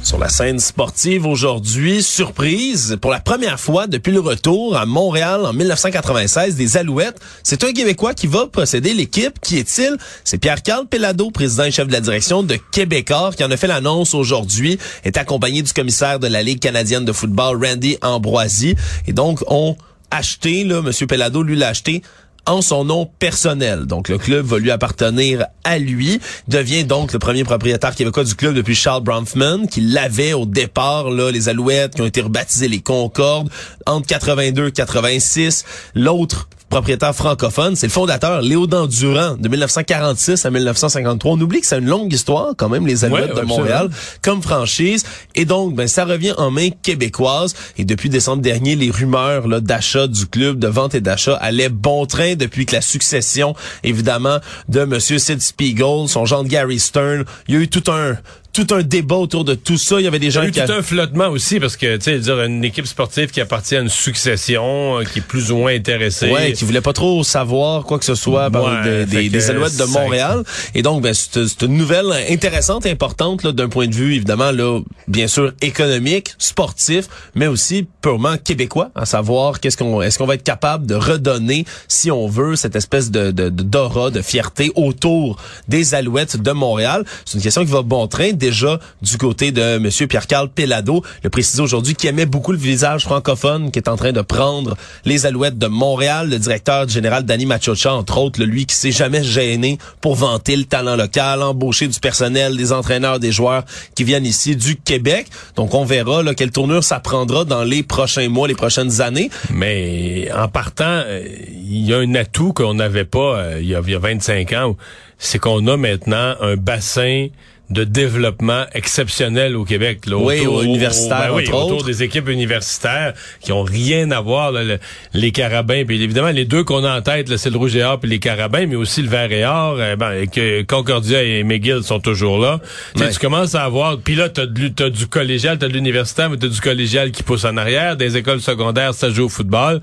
Sur 0.04 0.18
la 0.20 0.30
scène 0.30 0.60
sportive 0.60 1.26
aujourd'hui, 1.26 2.04
surprise, 2.04 2.98
pour 3.02 3.12
la 3.12 3.20
première 3.20 3.60
fois 3.60 3.88
depuis 3.88 4.12
le 4.12 4.20
retour 4.20 4.78
à 4.78 4.86
Montréal 4.86 5.46
en 5.46 5.54
1996 5.54 6.56
des 6.56 6.78
Alouettes, 6.78 7.20
c'est 7.42 7.64
un 7.64 7.74
Québécois 7.74 8.14
qui 8.14 8.28
va 8.28 8.48
posséder 8.48 8.94
l'équipe. 8.94 9.40
Qui 9.42 9.58
est-il? 9.58 9.98
C'est 10.24 10.38
Pierre-Carl 10.38 10.88
Pellado, 10.88 11.32
président 11.32 11.64
et 11.64 11.72
chef 11.72 11.88
de 11.88 11.94
la 11.94 12.02
direction 12.02 12.44
de 12.44 12.58
Québécois, 12.72 13.32
qui 13.36 13.44
en 13.44 13.52
a 13.52 13.58
fait 13.58 13.68
l'annonce 13.68 14.14
aujourd'hui, 14.14 14.78
est 15.04 15.18
accompagné 15.18 15.62
du 15.62 15.74
commissaire 15.74 16.20
de 16.20 16.28
la 16.28 16.44
Ligue 16.44 16.60
canadienne 16.60 17.06
de 17.06 17.12
football, 17.12 17.64
Randy 17.64 17.98
Ambroisi. 18.02 18.76
Et 19.08 19.14
donc, 19.14 19.40
on 19.48 19.76
acheté, 20.12 20.64
là, 20.64 20.80
M. 20.86 21.08
Pellado, 21.08 21.44
lui, 21.44 21.56
l'a 21.56 21.70
acheté 21.70 22.02
en 22.46 22.62
son 22.62 22.86
nom 22.86 23.10
personnel. 23.20 23.86
Donc 23.86 24.10
le 24.10 24.18
club 24.18 24.46
va 24.46 24.60
lui 24.60 24.72
appartenir 24.72 25.46
à 25.64 25.78
lui, 25.78 26.20
devient 26.48 26.84
donc 26.84 27.14
le 27.14 27.20
premier 27.20 27.44
propriétaire 27.44 27.96
québécois 27.96 28.24
du 28.24 28.36
club 28.36 28.54
depuis 28.54 28.76
Charles 28.76 29.04
Bronfman, 29.04 29.68
qui 29.68 29.82
l'avait 29.82 30.34
au 30.34 30.46
départ, 30.46 31.10
là, 31.10 31.32
les 31.32 31.50
Alouettes, 31.50 31.96
qui 31.96 32.02
ont 32.02 32.06
été 32.06 32.22
rebaptisés 32.22 32.68
les 32.68 32.82
Concordes, 32.82 33.50
entre 33.86 34.08
82 34.08 34.68
et 34.68 34.72
86. 34.72 35.66
L'autre 35.96 36.48
propriétaire 36.74 37.14
francophone, 37.14 37.76
c'est 37.76 37.86
le 37.86 37.92
fondateur 37.92 38.42
Léo 38.42 38.66
Durand 38.66 39.38
de 39.38 39.48
1946 39.48 40.44
à 40.44 40.50
1953. 40.50 41.34
On 41.34 41.40
oublie 41.40 41.62
que 41.62 41.68
c'est 41.68 41.78
une 41.78 41.86
longue 41.86 42.12
histoire 42.12 42.56
quand 42.58 42.68
même 42.68 42.88
les 42.88 43.06
Alouettes 43.06 43.36
de 43.36 43.42
Montréal 43.42 43.92
comme 44.24 44.42
franchise. 44.42 45.06
Et 45.36 45.46
donc 45.46 45.76
ben 45.76 45.88
ça 45.88 46.04
revient 46.04 46.34
en 46.36 46.50
main 46.50 46.70
québécoise. 46.82 47.54
Et 47.78 47.86
depuis 47.86 48.10
décembre 48.10 48.42
dernier 48.42 48.76
les 48.76 48.90
rumeurs 48.90 49.62
d'achat 49.62 50.08
du 50.08 50.26
club 50.26 50.58
de 50.58 50.68
vente 50.68 50.96
et 50.96 51.02
d'achat 51.02 51.36
allaient 51.36 51.70
bon 51.70 52.08
train 52.08 52.34
depuis 52.34 52.66
que 52.66 52.74
la 52.74 52.82
succession 52.82 53.54
évidemment 53.84 54.40
de 54.68 54.84
monsieur 54.84 55.20
Sid 55.20 55.44
Spiegel, 55.44 56.08
son 56.08 56.26
genre 56.26 56.44
de 56.44 56.50
Gary 56.50 56.80
Stern, 56.80 57.24
il 57.48 57.54
y 57.54 57.58
a 57.60 57.62
eu 57.62 57.68
tout 57.68 57.84
un 57.92 58.18
tout 58.54 58.68
un 58.72 58.84
débat 58.84 59.16
autour 59.16 59.44
de 59.44 59.56
tout 59.56 59.78
ça. 59.78 60.00
Il 60.00 60.04
y 60.04 60.08
avait 60.08 60.20
des 60.20 60.30
gens 60.32 60.42
Il 60.42 60.44
y 60.44 60.46
a 60.46 60.50
eu 60.50 60.52
qui... 60.52 60.62
tout 60.64 60.72
un 60.72 60.84
flottement 60.84 61.28
aussi 61.30 61.60
parce 61.60 61.76
que, 61.76 61.98
tu 61.98 62.04
sais, 62.04 62.20
dire 62.20 62.40
une 62.42 62.64
équipe 62.64 62.86
sportive 62.86 63.32
qui 63.32 63.42
appartient 63.42 63.76
à 63.76 63.80
une 63.80 63.90
succession, 63.90 65.00
euh, 65.00 65.04
qui 65.04 65.20
est 65.20 65.24
plus 65.24 65.52
ou 65.52 65.58
moins 65.58 65.74
intéressée. 65.74 66.30
Ouais, 66.30 66.54
qui 66.54 66.64
voulait 66.64 66.82
pas 66.82 66.94
trop 66.94 67.24
savoir 67.24 67.84
quoi 67.84 68.00
que 68.00 68.06
ce 68.06 68.16
soit 68.16 68.50
Ouais, 68.50 69.06
des, 69.06 69.30
des, 69.30 69.50
Alouettes 69.50 69.78
de 69.78 69.86
Montréal. 69.86 70.44
Et 70.76 70.82
donc, 70.84 71.02
ben, 71.02 71.14
c'est 71.14 71.48
c'est 71.48 71.64
une 71.64 71.76
nouvelle 71.78 72.06
intéressante, 72.30 72.86
importante 72.86 73.44
là, 73.44 73.52
d'un 73.52 73.70
point 73.70 73.88
de 73.88 73.96
vue, 73.96 74.16
évidemment, 74.16 74.52
là, 74.52 74.80
bien 75.08 75.28
sûr, 75.28 75.52
économique, 75.62 76.36
sportif, 76.38 77.08
mais 77.36 77.48
aussi 77.48 77.88
purement 78.02 78.38
québécois, 78.38 78.92
à 78.96 79.06
savoir 79.06 79.60
qu'est-ce 79.60 79.78
qu'on 79.78 80.02
est-ce 80.02 80.18
qu'on 80.18 80.26
va 80.26 80.36
être 80.36 80.44
capable 80.44 80.86
de 80.86 80.96
redonner, 80.96 81.66
si 81.88 82.12
on 82.12 82.28
veut, 82.28 82.56
cette 82.56 82.76
espèce 82.76 83.10
de 83.12 83.32
de- 83.32 83.50
de- 83.50 83.64
d'aura, 83.64 84.12
de, 84.12 84.22
fierté 84.22 84.72
autour 84.76 85.38
des 85.68 85.96
Alouettes 85.96 86.38
de 86.38 86.52
Montréal. 86.52 87.04
C'est 87.26 87.38
une 87.38 87.44
question 87.44 87.66
qui 87.66 87.72
va 87.72 87.82
bon 87.82 88.08
train 88.08 88.32
déjà 88.44 88.78
du 89.02 89.18
côté 89.18 89.54
de 89.54 89.78
Monsieur 89.78 90.06
Pierre-Carl 90.06 90.50
Pellado, 90.50 91.02
le 91.24 91.30
précisé 91.30 91.62
aujourd'hui, 91.62 91.96
qui 91.96 92.08
aimait 92.08 92.26
beaucoup 92.26 92.52
le 92.52 92.58
visage 92.58 93.04
francophone, 93.04 93.72
qui 93.72 93.80
est 93.80 93.88
en 93.88 93.96
train 93.96 94.12
de 94.12 94.20
prendre 94.20 94.76
les 95.06 95.26
Alouettes 95.26 95.58
de 95.58 95.68
Montréal, 95.68 96.30
le 96.30 96.38
directeur 96.38 96.90
général 96.90 97.24
Danny 97.24 97.46
Machocha, 97.46 97.94
entre 97.94 98.18
autres, 98.18 98.42
le 98.42 98.46
lui 98.46 98.66
qui 98.66 98.76
s'est 98.76 98.92
jamais 98.92 99.24
gêné 99.24 99.78
pour 100.02 100.16
vanter 100.16 100.58
le 100.58 100.66
talent 100.66 100.98
local, 100.98 101.42
embaucher 101.42 101.88
du 101.88 101.98
personnel, 102.02 102.58
des 102.58 102.74
entraîneurs, 102.74 103.18
des 103.18 103.32
joueurs 103.32 103.64
qui 103.96 104.04
viennent 104.04 104.26
ici 104.26 104.58
du 104.58 104.76
Québec. 104.76 105.28
Donc 105.56 105.74
on 105.74 105.86
verra 105.86 106.22
là, 106.22 106.34
quelle 106.34 106.52
tournure 106.52 106.84
ça 106.84 107.00
prendra 107.00 107.46
dans 107.46 107.64
les 107.64 107.82
prochains 107.82 108.28
mois, 108.28 108.50
les 108.50 108.56
prochaines 108.56 109.00
années. 109.00 109.30
Mais 109.52 110.30
en 110.36 110.50
partant, 110.50 110.84
euh, 111.06 111.24
il 111.48 111.88
y 111.88 111.94
a 111.94 112.00
un 112.00 112.14
atout 112.16 112.52
qu'on 112.52 112.74
n'avait 112.74 113.06
pas 113.06 113.38
euh, 113.38 113.60
il, 113.62 113.70
y 113.70 113.76
a, 113.76 113.82
il 113.86 113.92
y 113.94 113.96
a 113.96 114.00
25 114.00 114.52
ans, 114.52 114.76
c'est 115.18 115.40
qu'on 115.40 115.66
a 115.68 115.78
maintenant 115.78 116.36
un 116.42 116.58
bassin 116.58 117.30
de 117.74 117.84
développement 117.84 118.64
exceptionnel 118.74 119.56
au 119.58 119.66
Québec. 119.66 120.06
Là, 120.06 120.16
Oui, 120.18 120.46
au 120.46 120.62
universitaire, 120.62 121.30
ben 121.30 121.36
oui, 121.36 121.50
autour 121.52 121.84
des 121.84 122.04
équipes 122.04 122.30
universitaires 122.30 123.14
qui 123.42 123.52
ont 123.52 123.64
rien 123.64 124.12
à 124.12 124.22
voir, 124.22 124.52
là, 124.52 124.64
le- 124.64 124.80
les 125.14 125.32
Carabins. 125.32 125.84
Puis 125.86 126.02
évidemment, 126.02 126.30
les 126.30 126.46
deux 126.46 126.64
qu'on 126.64 126.84
a 126.84 126.98
en 126.98 127.02
tête, 127.02 127.30
là, 127.30 127.38
c'est 127.38 127.50
le 127.50 127.58
Rouge 127.58 127.76
et 127.76 127.84
Or 127.84 128.00
puis 128.00 128.10
les 128.10 128.20
Carabins, 128.20 128.66
mais 128.68 128.76
aussi 128.76 129.02
le 129.02 129.10
Vert 129.10 129.32
et 129.32 129.44
Or. 129.46 129.76
euh, 129.80 129.96
ben, 129.96 130.12
et 130.14 130.28
que 130.28 130.62
Concordia 130.64 131.22
et 131.24 131.44
McGill 131.44 131.84
sont 131.84 132.00
toujours 132.00 132.40
là. 132.40 132.60
Ouais. 132.96 133.10
Tu 133.12 133.20
commences 133.20 133.56
à 133.56 133.64
avoir... 133.64 133.98
Puis 133.98 134.16
là, 134.16 134.30
t'as, 134.30 134.46
t'as 134.76 134.90
du 134.90 135.08
collégial, 135.08 135.58
t'as 135.58 135.68
de 135.68 135.74
l'universitaire, 135.74 136.30
mais 136.30 136.38
t'as 136.38 136.48
du 136.48 136.62
collégial 136.62 137.12
qui 137.12 137.24
pousse 137.24 137.44
en 137.46 137.58
arrière. 137.58 137.98
Des 137.98 138.16
écoles 138.18 138.42
secondaires, 138.42 138.94
ça 138.94 139.10
joue 139.10 139.26
au 139.26 139.30
football. 139.30 139.82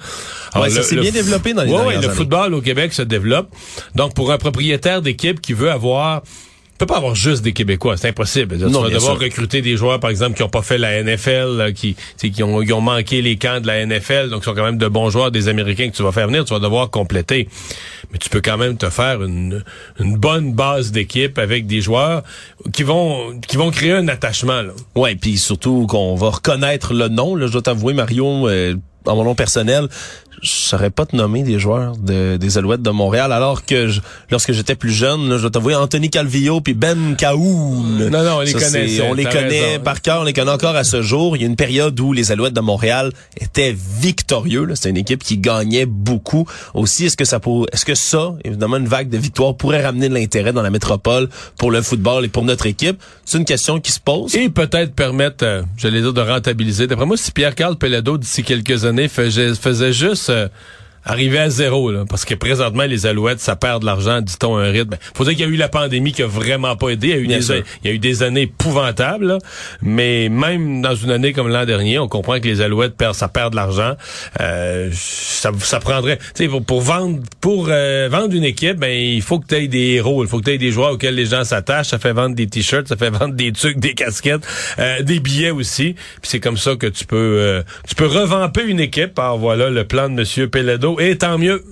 Alors, 0.52 0.66
Ouais, 0.66 0.70
ça 0.70 0.82
s'est 0.82 0.96
bien 0.96 1.10
développé 1.10 1.52
dans 1.52 1.62
les 1.64 1.70
Ouais, 1.70 1.76
ouais, 1.78 1.82
dernières 1.84 2.00
le 2.02 2.06
années. 2.08 2.16
football 2.16 2.54
au 2.54 2.60
Québec 2.60 2.92
se 2.92 3.02
développe. 3.02 3.48
Donc, 3.94 4.14
pour 4.14 4.30
un 4.32 4.38
propriétaire 4.38 5.02
d'équipe 5.02 5.40
qui 5.40 5.52
veut 5.52 5.70
avoir 5.70 6.22
peut 6.80 6.86
pas 6.86 6.96
avoir 6.96 7.14
juste 7.14 7.42
des 7.42 7.52
Québécois, 7.52 7.96
c'est 7.98 8.08
impossible. 8.08 8.56
Tu 8.58 8.64
Non, 8.64 8.80
vas 8.82 8.88
devoir 8.88 9.16
sûr. 9.16 9.20
recruter 9.20 9.60
des 9.60 9.76
joueurs, 9.76 10.00
par 10.00 10.08
exemple, 10.10 10.34
qui 10.34 10.42
ont 10.42 10.48
pas 10.48 10.62
fait 10.62 10.78
la 10.78 11.02
NFL, 11.02 11.56
là, 11.58 11.72
qui, 11.72 11.94
tu 11.94 12.02
sais, 12.16 12.30
qui, 12.30 12.42
ont, 12.42 12.60
qui 12.60 12.72
ont 12.72 12.80
manqué 12.80 13.20
les 13.20 13.36
camps 13.36 13.60
de 13.60 13.66
la 13.66 13.84
NFL, 13.84 14.30
donc 14.30 14.44
sont 14.44 14.54
quand 14.54 14.64
même 14.64 14.78
de 14.78 14.88
bons 14.88 15.10
joueurs, 15.10 15.30
des 15.30 15.48
Américains 15.48 15.90
que 15.90 15.94
tu 15.96 16.02
vas 16.02 16.10
faire 16.12 16.26
venir, 16.26 16.44
tu 16.44 16.54
vas 16.54 16.58
devoir 16.58 16.88
compléter. 16.88 17.48
Mais 18.10 18.18
tu 18.18 18.30
peux 18.30 18.40
quand 18.40 18.56
même 18.56 18.78
te 18.78 18.88
faire 18.88 19.22
une, 19.22 19.62
une 19.98 20.16
bonne 20.16 20.54
base 20.54 20.90
d'équipe 20.90 21.38
avec 21.38 21.66
des 21.66 21.82
joueurs 21.82 22.22
qui 22.72 22.82
vont 22.82 23.38
qui 23.46 23.56
vont 23.58 23.70
créer 23.70 23.92
un 23.92 24.08
attachement. 24.08 24.62
Là. 24.62 24.72
Ouais, 24.96 25.14
puis 25.16 25.36
surtout 25.36 25.86
qu'on 25.86 26.14
va 26.14 26.30
reconnaître 26.30 26.94
le 26.94 27.08
nom. 27.08 27.34
Là, 27.36 27.46
je 27.46 27.52
dois 27.52 27.62
t'avouer, 27.62 27.92
Mario, 27.92 28.48
euh, 28.48 28.74
en 29.06 29.16
mon 29.16 29.24
nom 29.24 29.34
personnel, 29.34 29.88
je 30.42 30.50
saurais 30.50 30.90
pas 30.90 31.06
te 31.06 31.14
nommer 31.14 31.42
des 31.42 31.58
joueurs 31.58 31.96
de, 31.96 32.36
des 32.36 32.58
Alouettes 32.58 32.82
de 32.82 32.90
Montréal, 32.90 33.32
alors 33.32 33.64
que 33.64 33.88
je- 33.88 34.00
lorsque 34.30 34.52
j'étais 34.52 34.74
plus 34.74 34.90
jeune, 34.92 35.28
là, 35.28 35.36
je 35.36 35.42
dois 35.42 35.50
t'avouer, 35.50 35.74
Anthony 35.74 36.08
Calvillo 36.10 36.60
puis 36.60 36.74
Ben 36.74 37.14
Caoul. 37.16 38.08
Non, 38.10 38.22
non, 38.24 38.36
on 38.36 38.40
les 38.40 38.52
connaît, 38.52 38.64
c'est- 38.66 38.88
c'est- 38.88 39.02
On 39.02 39.14
les 39.14 39.24
connaît 39.24 39.72
raison. 39.72 39.82
par 39.84 40.00
cœur, 40.02 40.20
on 40.22 40.24
les 40.24 40.32
connaît 40.32 40.50
encore 40.50 40.76
à 40.76 40.84
ce 40.84 41.02
jour. 41.02 41.36
Il 41.36 41.42
y 41.42 41.44
a 41.44 41.48
une 41.48 41.56
période 41.56 41.98
où 42.00 42.12
les 42.12 42.32
Alouettes 42.32 42.52
de 42.54 42.60
Montréal 42.60 43.12
étaient 43.40 43.74
victorieux. 44.00 44.66
C'était 44.74 44.90
une 44.90 44.96
équipe 44.96 45.22
qui 45.22 45.38
gagnait 45.38 45.86
beaucoup. 45.86 46.46
Aussi, 46.74 47.06
est-ce 47.06 47.16
que 47.16 47.24
ça 47.24 47.40
pour, 47.40 47.66
est-ce 47.72 47.84
que 47.84 47.94
ça, 47.94 48.34
évidemment, 48.44 48.76
une 48.78 48.88
vague 48.88 49.08
de 49.08 49.18
victoires 49.18 49.54
pourrait 49.56 49.84
ramener 49.84 50.08
de 50.08 50.14
l'intérêt 50.14 50.52
dans 50.52 50.62
la 50.62 50.70
métropole 50.70 51.28
pour 51.58 51.70
le 51.70 51.82
football 51.82 52.24
et 52.24 52.28
pour 52.28 52.44
notre 52.44 52.66
équipe? 52.66 53.00
C'est 53.24 53.38
une 53.38 53.44
question 53.44 53.78
qui 53.80 53.92
se 53.92 54.00
pose. 54.00 54.34
Et 54.34 54.48
peut-être 54.48 54.94
permettre, 54.94 55.44
euh, 55.44 55.62
j'allais 55.76 56.00
dire, 56.00 56.12
de 56.12 56.20
rentabiliser. 56.20 56.86
D'après 56.86 57.06
moi, 57.06 57.16
si 57.16 57.30
Pierre-Carl 57.30 57.76
Pelado, 57.76 58.18
d'ici 58.18 58.42
quelques 58.42 58.84
années, 58.84 59.08
faisait, 59.08 59.54
faisait 59.54 59.92
juste 59.92 60.29
euh, 60.30 60.48
arriver 61.04 61.38
à 61.38 61.50
zéro, 61.50 61.90
là, 61.90 62.04
parce 62.08 62.24
que 62.24 62.34
présentement, 62.34 62.84
les 62.84 63.06
Alouettes, 63.06 63.40
ça 63.40 63.56
perd 63.56 63.80
de 63.80 63.86
l'argent, 63.86 64.20
dit-on, 64.20 64.56
un 64.56 64.70
rythme. 64.70 64.96
faut 65.14 65.24
dire 65.24 65.32
qu'il 65.34 65.42
y 65.46 65.48
a 65.48 65.52
eu 65.52 65.56
la 65.56 65.68
pandémie 65.68 66.12
qui 66.12 66.22
a 66.22 66.26
vraiment 66.26 66.76
pas 66.76 66.90
aidé. 66.90 67.08
Il 67.08 67.10
y 67.10 67.14
a 67.14 67.18
eu, 67.18 67.26
Bien 67.26 67.38
des, 67.38 67.42
sûr. 67.42 67.62
il 67.82 67.88
y 67.88 67.92
a 67.92 67.94
eu 67.94 67.98
des 67.98 68.22
années 68.22 68.42
épouvantables, 68.42 69.26
là. 69.26 69.38
mais 69.82 70.28
même 70.28 70.82
dans 70.82 70.94
une 70.94 71.10
année 71.10 71.32
comme 71.32 71.48
l'an 71.48 71.64
dernier, 71.64 71.98
on 71.98 72.08
comprend 72.08 72.38
que 72.40 72.46
les 72.46 72.60
Alouettes 72.60 72.96
perdent, 72.96 73.14
ça 73.14 73.28
perd 73.28 73.50
de 73.52 73.56
l'argent. 73.56 73.94
Euh, 74.40 74.90
ça, 74.92 75.50
ça 75.58 75.80
prendrait, 75.80 76.18
tu 76.18 76.44
sais, 76.44 76.48
pour, 76.48 76.64
pour 76.64 76.80
vendre, 76.80 77.20
pour 77.40 77.68
euh, 77.70 78.08
vendre 78.10 78.34
une 78.34 78.44
équipe, 78.44 78.76
ben 78.76 78.90
il 78.90 79.22
faut 79.22 79.38
que 79.38 79.46
tu 79.46 79.54
aies 79.54 79.68
des 79.68 79.94
héros, 79.94 80.22
il 80.24 80.28
faut 80.28 80.38
que 80.38 80.44
tu 80.44 80.50
aies 80.52 80.58
des 80.58 80.70
joueurs 80.70 80.92
auxquels 80.92 81.14
les 81.14 81.26
gens 81.26 81.44
s'attachent. 81.44 81.88
Ça 81.88 81.98
fait 81.98 82.12
vendre 82.12 82.34
des 82.34 82.46
t-shirts, 82.46 82.88
ça 82.88 82.96
fait 82.96 83.10
vendre 83.10 83.34
des 83.34 83.52
trucs, 83.52 83.78
des 83.78 83.94
casquettes, 83.94 84.46
euh, 84.78 85.02
des 85.02 85.20
billets 85.20 85.50
aussi. 85.50 85.94
Puis 85.94 86.30
c'est 86.30 86.40
comme 86.40 86.56
ça 86.56 86.76
que 86.76 86.86
tu 86.86 87.04
peux, 87.06 87.16
euh, 87.16 87.62
tu 87.88 87.94
peux 87.94 88.06
revamper 88.06 88.62
une 88.64 88.80
équipe. 88.80 89.18
Alors 89.18 89.38
voilà 89.38 89.70
le 89.70 89.84
plan 89.84 90.08
de 90.08 90.14
Monsieur 90.14 90.48
Pelledo. 90.48 90.99
Et 91.00 91.16
tant 91.16 91.38
mieux. 91.38 91.64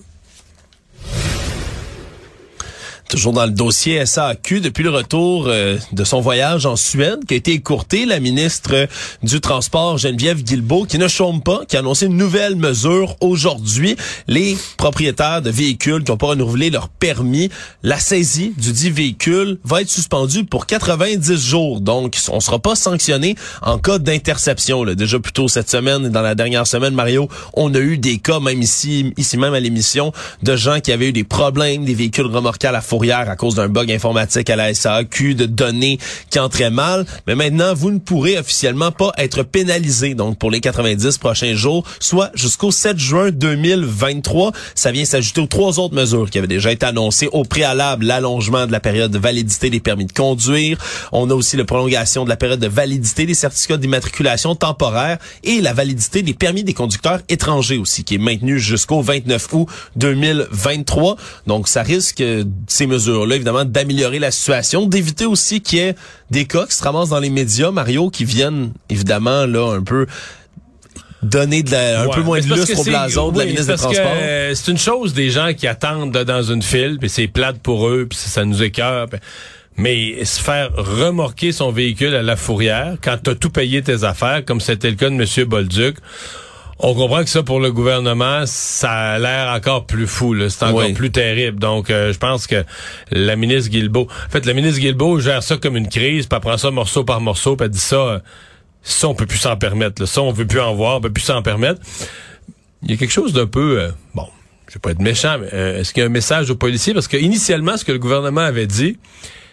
Toujours 3.09 3.33
dans 3.33 3.47
le 3.47 3.53
dossier 3.53 4.05
SAQ, 4.05 4.61
depuis 4.61 4.83
le 4.83 4.91
retour 4.91 5.47
euh, 5.47 5.79
de 5.93 6.05
son 6.05 6.21
voyage 6.21 6.67
en 6.67 6.77
Suède, 6.77 7.21
qui 7.27 7.33
a 7.33 7.37
été 7.39 7.53
écourté, 7.53 8.05
la 8.05 8.21
ministre 8.21 8.87
du 9.23 9.41
Transport, 9.41 9.97
Geneviève 9.97 10.43
Guilbeault, 10.43 10.85
qui 10.85 10.99
ne 10.99 11.09
chôme 11.09 11.43
pas, 11.43 11.63
qui 11.67 11.77
a 11.77 11.79
annoncé 11.79 12.05
une 12.05 12.19
nouvelle 12.19 12.57
mesure 12.57 13.17
aujourd'hui. 13.23 13.97
Les 14.27 14.59
propriétaires 14.77 15.41
de 15.41 15.49
véhicules 15.49 16.05
qui 16.05 16.11
n'ont 16.11 16.19
pas 16.19 16.27
renouvelé 16.27 16.69
leur 16.69 16.91
permis, 16.91 17.49
la 17.83 17.99
saisie 17.99 18.53
du 18.59 18.73
dit 18.73 18.91
véhicule 18.91 19.59
va 19.65 19.81
être 19.81 19.89
suspendue 19.89 20.45
pour 20.45 20.67
90 20.67 21.35
jours. 21.35 21.81
Donc, 21.81 22.15
on 22.31 22.41
sera 22.41 22.59
pas 22.59 22.75
sanctionné 22.75 23.37
en 23.63 23.79
cas 23.79 23.99
d'interception. 23.99 24.85
Déjà 24.85 25.19
plus 25.19 25.33
tôt 25.33 25.49
cette 25.49 25.71
semaine 25.71 26.11
dans 26.11 26.23
la 26.23 26.35
dernière 26.35 26.67
semaine, 26.67 26.93
Mario, 26.93 27.31
on 27.55 27.75
a 27.75 27.79
eu 27.79 27.97
des 27.97 28.19
cas, 28.19 28.39
même 28.39 28.61
ici, 28.61 29.15
ici 29.17 29.39
même 29.39 29.55
à 29.55 29.61
l'émission, 29.61 30.13
de 30.43 30.57
gens 30.57 30.81
qui 30.81 30.93
avaient 30.93 31.09
eu 31.09 31.13
des 31.13 31.25
problèmes, 31.25 31.87
des 31.87 31.95
véhicules 31.95 32.27
remorqués 32.27 32.69
à 32.69 32.73
la 32.73 32.83
fourrière 32.99 33.31
à 33.31 33.37
cause 33.37 33.55
d'un 33.55 33.69
bug 33.69 33.93
informatique 33.93 34.51
à 34.51 34.57
la 34.57 34.75
SAQ, 34.75 35.37
de 35.37 35.47
données 35.47 36.01
qui 36.31 36.41
entraient 36.41 36.73
mal. 36.73 37.07
Mais 37.29 37.37
maintenant, 37.37 37.73
vous 37.73 37.93
ne 37.93 38.01
pourrez 38.01 38.37
officiellement 38.37 38.91
pas 38.91 39.13
être 39.19 39.45
pénalisé. 39.45 40.15
Donc, 40.15 40.37
pour 40.37 40.51
les 40.51 40.61
90 40.61 41.17
prochains 41.19 41.55
jours, 41.55 41.85
soit 42.01 42.33
jusqu'au 42.35 42.73
7 42.73 42.99
juin 42.99 43.31
2023. 43.31 44.51
Ça 44.75 44.91
vient 44.91 45.05
s'ajouter 45.05 45.41
aux 45.41 45.47
trois 45.47 45.79
autres 45.79 45.95
mesures 45.95 46.29
qui 46.29 46.39
avaient 46.39 46.49
déjà 46.49 46.73
été 46.73 46.87
annoncées 46.87 47.29
au 47.31 47.45
préalable. 47.45 48.05
L'allongement 48.05 48.67
de 48.67 48.73
la 48.73 48.81
période 48.81 49.13
de 49.13 49.19
validité 49.19 49.71
des 49.71 49.79
permis 49.79 50.07
de 50.07 50.13
conduire. 50.13 50.77
On 51.13 51.31
a 51.31 51.35
aussi 51.35 51.57
la 51.57 51.65
prolongation 51.65 52.25
de 52.25 52.29
la 52.29 52.37
période 52.37 52.59
de 52.59 52.67
validité 52.67 53.27
des 53.27 53.35
certificats 53.35 53.77
d'immatriculation 53.77 54.57
temporaire 54.57 55.19
et 55.45 55.61
la 55.61 55.73
validité 55.73 56.23
des 56.23 56.35
permis 56.35 56.65
des 56.65 56.75
conducteurs 56.75 57.21
étrangers 57.29 57.79
aussi, 57.79 58.03
qui 58.03 58.17
est 58.17 58.19
maintenue 58.19 58.59
jusqu'au 58.59 59.03
29 59.03 59.53
août 59.53 59.69
2023. 59.95 61.15
Donc, 61.47 61.69
ça 61.69 61.83
risque, 61.83 62.25
mesures-là, 62.89 63.37
évidemment, 63.37 63.65
d'améliorer 63.65 64.19
la 64.19 64.31
situation, 64.33 64.87
d'éviter 64.87 65.25
aussi 65.27 65.61
qu'il 65.61 65.79
y 65.79 65.83
ait 65.83 65.95
des 66.31 66.45
cas 66.47 66.67
qui 66.67 66.75
se 66.75 66.83
ramassent 66.83 67.11
dans 67.11 67.21
les 67.21 67.31
médias, 67.31 67.71
Mario, 67.71 68.11
qui 68.11 68.25
viennent, 68.25 68.73
évidemment, 68.91 69.47
là, 69.47 69.73
un 69.77 69.83
peu 69.83 70.07
donner 71.23 71.63
de 71.65 71.71
la- 71.73 72.03
un 72.03 72.07
Ouais, 72.07 72.15
peu 72.15 72.23
moins 72.23 72.41
de 72.41 72.47
lustre 72.47 72.79
au 72.79 72.85
blason 72.85 73.33
de 73.33 73.39
la 73.39 73.45
ministre 73.47 73.73
des 73.73 73.79
Transports. 73.79 74.05
euh, 74.21 74.53
c'est 74.55 74.71
une 74.71 74.79
chose 74.79 75.15
des 75.15 75.31
gens 75.31 75.53
qui 75.53 75.67
attendent 75.67 76.15
là, 76.15 76.25
dans 76.25 76.43
une 76.43 76.63
file, 76.63 76.99
puis 77.01 77.09
c'est 77.09 77.27
plate 77.27 77.59
pour 77.59 77.89
eux, 77.89 78.07
puis 78.09 78.19
ça, 78.19 78.29
ça 78.29 78.45
nous 78.45 78.63
écœure. 78.63 79.07
Mais 79.77 80.25
se 80.25 80.41
faire 80.41 80.71
remorquer 80.77 81.53
son 81.53 81.71
véhicule 81.71 82.15
à 82.15 82.23
la 82.23 82.35
fourrière 82.37 82.97
quand 83.03 83.17
t'as 83.23 83.35
tout 83.37 83.51
payé 83.51 83.81
tes 83.83 84.03
affaires, 84.05 84.45
comme 84.45 84.61
c'était 84.61 84.91
le 84.91 84.97
cas 84.97 85.09
de 85.11 85.15
M. 85.15 85.45
Bolduc, 85.49 85.97
On 86.81 86.95
comprend 86.95 87.25
que 87.25 87.29
ça, 87.31 87.43
pour 87.43 87.59
le 87.59 87.73
gouvernement, 87.73 88.43
ça 88.47 88.91
a 88.93 89.19
l'air 89.19 89.53
encore 89.53 89.85
plus 89.87 90.07
fou. 90.07 90.33
là. 90.35 90.49
C'est 90.49 90.63
encore 90.65 90.85
Oui. 90.85 90.93
plus 90.93 91.11
terrible. 91.11 91.59
Donc, 91.59 91.91
euh, 91.91 92.13
je 92.13 92.19
pense 92.19 92.47
que 92.47 92.65
la 93.11 93.35
ministre 93.35 93.71
Guilbeault... 93.71 94.07
En 94.27 94.31
fait, 94.31 94.47
la 94.47 94.53
ministre 94.55 94.79
Guilbeault 94.81 95.19
gère 95.19 95.43
ça 95.43 95.57
comme 95.57 95.77
une 95.77 95.89
crise, 95.89 96.27
puis 96.27 96.37
elle 96.37 96.41
prend 96.41 96.57
ça 96.57 96.71
morceau 96.71 97.03
par 97.03 97.21
morceau, 97.21 97.57
puis 97.57 97.65
elle 97.65 97.73
dit 97.73 97.79
ça... 97.81 97.97
euh, 97.97 98.19
ça, 98.83 99.09
on 99.09 99.15
peut 99.15 99.27
plus 99.27 99.39
s'en 99.39 99.57
permettre. 99.57 100.01
là. 100.01 100.07
Ça, 100.07 100.23
on 100.23 100.31
veut 100.31 100.47
plus 100.47 100.61
en 100.61 100.73
voir, 100.75 100.99
on 100.99 101.01
peut 101.01 101.11
plus 101.13 101.25
s'en 101.25 101.43
permettre. 101.43 101.81
Il 102.85 102.91
y 102.93 102.95
a 102.95 102.97
quelque 102.97 103.11
chose 103.11 103.33
d'un 103.33 103.47
peu... 103.49 103.81
euh, 103.81 103.91
bon, 104.15 104.29
je 104.69 104.75
vais 104.75 104.81
pas 104.81 104.91
être 104.93 105.01
méchant, 105.03 105.37
mais 105.41 105.49
euh, 105.53 105.81
est-ce 105.81 105.93
qu'il 105.93 106.01
y 106.03 106.05
a 106.05 106.07
un 106.07 106.13
message 106.13 106.49
aux 106.49 106.55
policiers? 106.57 106.95
Parce 106.95 107.09
que 107.09 107.17
initialement, 107.17 107.77
ce 107.77 107.85
que 107.85 107.91
le 107.93 107.99
gouvernement 107.99 108.43
avait 108.43 108.69
dit, 108.69 108.99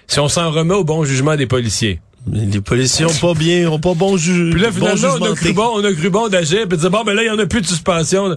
si 0.06 0.20
on 0.20 0.30
s'en 0.30 0.52
remet 0.52 0.76
au 0.76 0.84
bon 0.84 1.04
jugement 1.06 1.36
des 1.36 1.48
policiers. 1.48 2.00
Les 2.32 2.62
policiers 2.62 3.06
ont 3.06 3.14
pas 3.14 3.34
bien, 3.36 3.70
ont 3.70 3.80
pas 3.80 3.94
bon 3.94 4.18
jugé. 4.18 4.50
Puis 4.52 4.62
là, 4.62 4.72
bon 4.72 4.88
finalement, 4.96 5.18
on 5.20 5.32
a 5.32 5.36
cru 5.36 5.54
bon, 5.54 5.72
on 5.76 5.84
a 5.84 5.94
cru 5.94 6.10
bon 6.10 6.28
d'agir, 6.28 6.68
puis 6.68 6.78
de 6.78 6.82
dire, 6.82 6.90
bon, 6.90 7.04
ben 7.04 7.14
là, 7.14 7.22
il 7.24 7.28
y 7.28 7.30
en 7.30 7.38
a 7.38 7.46
plus 7.46 7.62
de 7.62 7.68
suspension. 7.68 8.30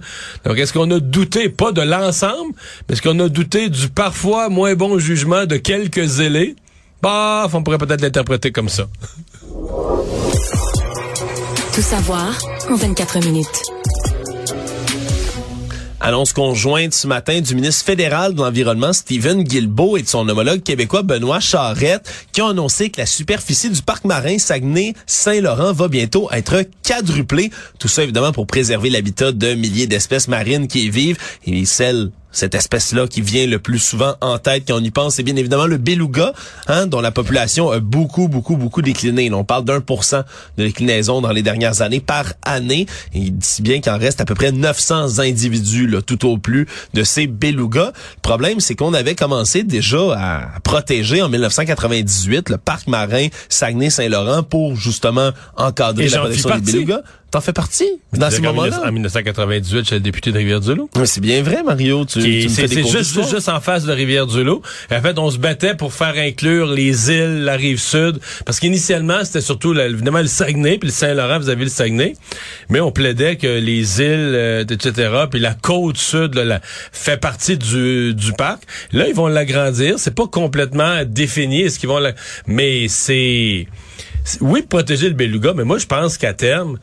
Donc, 0.45 0.59
est-ce 0.59 0.73
qu'on 0.75 0.91
a 0.91 1.01
douté, 1.01 1.49
pas 1.49 1.73
de 1.73 1.81
l'ensemble, 1.81 2.53
mais 2.89 2.95
est-ce 2.95 3.03
qu'on 3.03 3.19
a 3.21 3.29
douté 3.29 3.71
du 3.71 3.89
parfois 3.89 4.51
moins 4.51 4.75
bon 4.75 4.99
jugement 4.99 5.47
de 5.47 5.57
quelques 5.57 6.05
zélés? 6.05 6.55
Bah, 7.01 7.49
on 7.53 7.63
pourrait 7.63 7.79
peut-être 7.79 8.03
l'interpréter 8.03 8.51
comme 8.53 8.69
ça. 8.69 8.89
Tout 11.75 11.83
savoir 11.83 12.39
en 12.69 12.75
24 12.75 13.25
minutes. 13.25 13.78
Annonce 16.09 16.33
conjointe 16.33 16.95
ce 16.95 17.07
matin 17.07 17.43
du 17.43 17.55
ministre 17.55 17.85
fédéral 17.85 18.33
de 18.33 18.41
l'Environnement, 18.41 18.95
Stephen 18.95 19.43
Guilbeault, 19.43 19.99
et 19.99 20.03
de 20.03 20.09
son 20.09 20.27
homologue 20.27 20.63
québécois, 20.63 21.03
Benoît 21.03 21.39
Charrette, 21.39 22.11
qui 22.33 22.41
ont 22.41 22.47
annoncé 22.47 22.89
que 22.89 22.99
la 22.99 23.05
superficie 23.05 23.69
du 23.69 23.83
parc 23.83 24.07
marin 24.07 24.39
Saguenay-Saint-Laurent 24.39 25.75
va 25.75 25.89
bientôt 25.89 26.31
être 26.33 26.65
quadruplée. 26.83 27.51
Tout 27.79 27.89
ça, 27.89 28.05
évidemment, 28.05 28.33
pour 28.33 28.47
préserver 28.47 28.89
l'habitat 28.89 29.33
de 29.33 29.53
milliers 29.53 29.87
d'espèces 29.87 30.29
marines 30.29 30.67
qui 30.67 30.87
y 30.87 30.89
vivent 30.89 31.19
et 31.45 31.67
celles 31.67 32.11
cette 32.33 32.55
espèce-là 32.55 33.07
qui 33.07 33.21
vient 33.21 33.47
le 33.47 33.59
plus 33.59 33.79
souvent 33.79 34.15
en 34.21 34.39
tête 34.39 34.65
quand 34.69 34.77
on 34.79 34.85
y 34.85 34.91
pense, 34.91 35.15
c'est 35.15 35.23
bien 35.23 35.37
évidemment 35.37 35.67
le 35.67 35.79
beluga, 35.79 36.33
hein, 36.67 36.87
dont 36.87 37.01
la 37.01 37.11
population 37.11 37.71
a 37.71 37.81
beaucoup, 37.81 38.29
beaucoup, 38.29 38.57
beaucoup 38.57 38.83
décliné. 38.83 39.33
On 39.33 39.45
parle 39.45 39.65
d'un 39.65 39.81
pour 39.81 40.05
cent 40.05 40.23
de 40.57 40.65
déclinaison 40.65 41.21
dans 41.21 41.33
les 41.33 41.43
dernières 41.43 41.83
années 41.83 42.01
par 42.01 42.25
année. 42.43 42.87
Et 43.15 43.19
il 43.19 43.37
dit 43.37 43.63
bien 43.63 43.81
qu'il 43.81 43.93
en 43.93 43.99
reste 43.99 44.21
à 44.21 44.25
peu 44.25 44.35
près 44.35 44.53
900 44.53 45.19
individus, 45.21 45.87
là, 45.87 46.03
tout 46.03 46.27
au 46.27 46.39
plus, 46.39 46.67
de 46.95 47.03
ces 47.03 47.27
belugas. 47.27 47.93
Le 48.17 48.21
problème, 48.23 48.61
c'est 48.61 48.75
qu'on 48.75 48.95
avait 48.95 49.15
commencé 49.15 49.63
déjà 49.63 49.99
à 50.17 50.61
protéger 50.61 51.23
en 51.23 51.29
1998 51.29 52.51
le 52.51 52.59
parc 52.59 52.87
marin 52.89 53.29
Saguenay-Saint-Laurent 53.49 54.43
pour 54.43 54.77
justement 54.77 55.31
encadrer 55.57 56.07
Et 56.07 56.09
la 56.09 56.21
protection 56.21 56.59
des 56.59 56.73
belugas. 56.73 57.03
T'en 57.31 57.43
fais 57.43 57.53
partie? 57.53 57.85
Dans 58.15 58.31
ces 58.31 58.39
En 58.39 58.43
moments-là? 58.55 58.85
En 58.87 58.91
1998, 58.91 59.85
j'étais 59.85 59.97
le 59.97 60.01
député 60.01 60.33
de 60.33 60.39
Rivière-du-Loup. 60.39 60.89
Oui, 60.97 61.07
C'est 61.07 61.21
bien 61.21 61.43
vrai, 61.43 61.63
Mario. 61.63 62.07
Tu, 62.07 62.21
tu 62.23 62.49
C'est 62.49 62.67
juste, 62.87 63.21
juste 63.29 63.51
en 63.51 63.61
face 63.61 63.85
de 63.85 63.93
Rivière-du-Loup. 63.93 64.63
En 64.91 65.03
fait, 65.03 65.19
on 65.19 65.31
se 65.31 65.37
battait 65.37 65.75
pour 65.75 65.93
faire 65.93 66.15
inclure 66.17 66.67
les 66.69 67.11
îles, 67.11 67.43
la 67.45 67.57
rive 67.57 67.79
sud, 67.81 68.19
parce 68.47 68.59
qu'initialement, 68.61 69.25
c'était 69.27 69.43
surtout 69.43 69.75
la- 69.75 69.89
évidemment 69.89 70.21
le 70.23 70.27
Saguenay, 70.27 70.79
puis 70.79 70.89
le 70.89 70.93
Saint-Laurent, 70.95 71.39
vous 71.39 71.51
avez 71.51 71.65
le 71.65 71.71
Saguenay, 71.71 72.15
mais 72.71 72.81
on 72.81 72.93
plaidait 72.93 73.37
que 73.37 73.59
les 73.59 74.01
îles, 74.01 74.33
euh, 74.35 74.65
etc., 74.65 75.11
puis 75.31 75.39
la 75.39 75.53
côte 75.53 75.99
sud 75.99 76.35
là, 76.35 76.45
la- 76.47 76.61
fait 76.63 77.21
partie 77.21 77.59
du, 77.59 78.15
du 78.15 78.33
parc. 78.33 78.63
Là, 78.93 79.07
ils 79.07 79.15
vont 79.15 79.29
l'agrandir. 79.29 79.99
C'est 79.99 80.15
pas 80.15 80.27
complètement 80.29 81.03
défini. 81.05 81.61
Est-ce 81.61 81.79
qu'ils 81.79 81.91
vont 81.91 81.99
la... 81.99 82.13
Mais 82.47 82.89
c'est... 82.89 83.67
c'est- 84.25 84.41
Oui, 84.41 84.63
protéger 84.63 85.09
le 85.09 85.15
beluga, 85.15 85.53
mais 85.55 85.65
moi, 85.65 85.77
je 85.77 85.85
pense 85.87 86.17
qu'à 86.17 86.33
terme, 86.33 86.79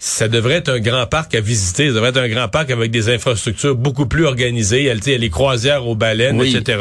ça 0.00 0.28
devrait 0.28 0.54
être 0.54 0.68
un 0.68 0.78
grand 0.78 1.06
parc 1.06 1.34
à 1.34 1.40
visiter. 1.40 1.88
Ça 1.88 1.94
devrait 1.94 2.10
être 2.10 2.18
un 2.18 2.28
grand 2.28 2.46
parc 2.48 2.70
avec 2.70 2.90
des 2.92 3.08
infrastructures 3.12 3.74
beaucoup 3.74 4.06
plus 4.06 4.26
organisées. 4.26 4.78
Il 4.80 4.84
y 4.84 4.90
a, 4.90 4.94
tu 4.94 5.02
sais, 5.02 5.10
il 5.10 5.12
y 5.14 5.16
a 5.16 5.18
les 5.18 5.30
croisières 5.30 5.86
aux 5.86 5.96
baleines, 5.96 6.38
Oui. 6.40 6.54
etc. 6.56 6.78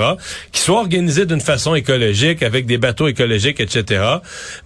Qui 0.51 0.61
soient 0.61 0.79
organisées 0.79 1.25
d'une 1.25 1.41
façon 1.41 1.73
écologique, 1.73 2.43
avec 2.43 2.65
des 2.67 2.77
bateaux 2.77 3.07
écologiques, 3.07 3.59
etc. 3.59 4.03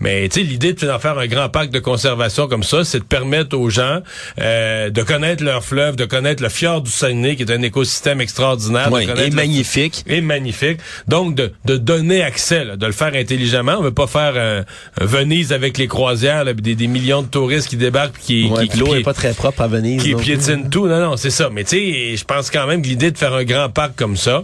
Mais 0.01 0.27
tu 0.27 0.41
sais, 0.41 0.45
l'idée 0.45 0.73
d'en 0.73 0.99
faire 0.99 1.17
un 1.17 1.27
grand 1.27 1.47
parc 1.49 1.69
de 1.69 1.79
conservation 1.79 2.47
comme 2.47 2.63
ça, 2.63 2.83
c'est 2.83 2.99
de 2.99 3.03
permettre 3.05 3.57
aux 3.57 3.69
gens 3.69 4.01
euh, 4.39 4.89
de 4.89 5.01
connaître 5.01 5.43
leur 5.43 5.63
fleuve, 5.63 5.95
de 5.95 6.05
connaître 6.05 6.43
le 6.43 6.49
fjord 6.49 6.81
du 6.81 6.91
Saguenay, 6.91 7.35
qui 7.37 7.43
est 7.43 7.51
un 7.51 7.61
écosystème 7.61 8.19
extraordinaire. 8.19 8.89
de 8.89 8.95
Oui, 8.95 9.07
et 9.17 9.29
magnifique. 9.29 10.03
et 10.07 10.19
magnifique. 10.21 10.79
Donc, 11.07 11.35
de, 11.35 11.53
de 11.65 11.77
donner 11.77 12.21
accès, 12.21 12.65
là, 12.65 12.75
de 12.75 12.85
le 12.85 12.91
faire 12.91 13.13
intelligemment. 13.15 13.75
On 13.79 13.81
veut 13.81 13.91
pas 13.93 14.07
faire 14.07 14.35
un, 14.35 14.65
un 15.01 15.05
Venise 15.05 15.53
avec 15.53 15.77
les 15.77 15.87
croisières, 15.87 16.43
là, 16.43 16.53
des, 16.53 16.75
des 16.75 16.87
millions 16.87 17.21
de 17.21 17.27
touristes 17.27 17.69
qui 17.69 17.77
débarquent 17.77 18.15
puis 18.23 18.40
qui, 18.43 18.51
Ouais, 18.51 18.67
qui, 18.67 18.77
l'eau 18.77 18.95
est 18.95 19.01
pas 19.03 19.13
très 19.13 19.33
propre 19.33 19.61
à 19.61 19.67
Venise. 19.67 20.01
qui 20.01 20.13
plus. 20.13 20.23
piétinent 20.23 20.69
tout. 20.69 20.87
Non, 20.87 20.99
non, 20.99 21.17
c'est 21.17 21.29
ça. 21.29 21.49
Mais 21.51 21.63
tu 21.63 21.77
sais, 21.77 22.15
je 22.17 22.23
pense 22.25 22.49
quand 22.49 22.67
même 22.67 22.81
que 22.81 22.87
l'idée 22.87 23.11
de 23.11 23.17
faire 23.17 23.33
un 23.33 23.43
grand 23.43 23.69
parc 23.69 23.95
comme 23.95 24.17
ça, 24.17 24.43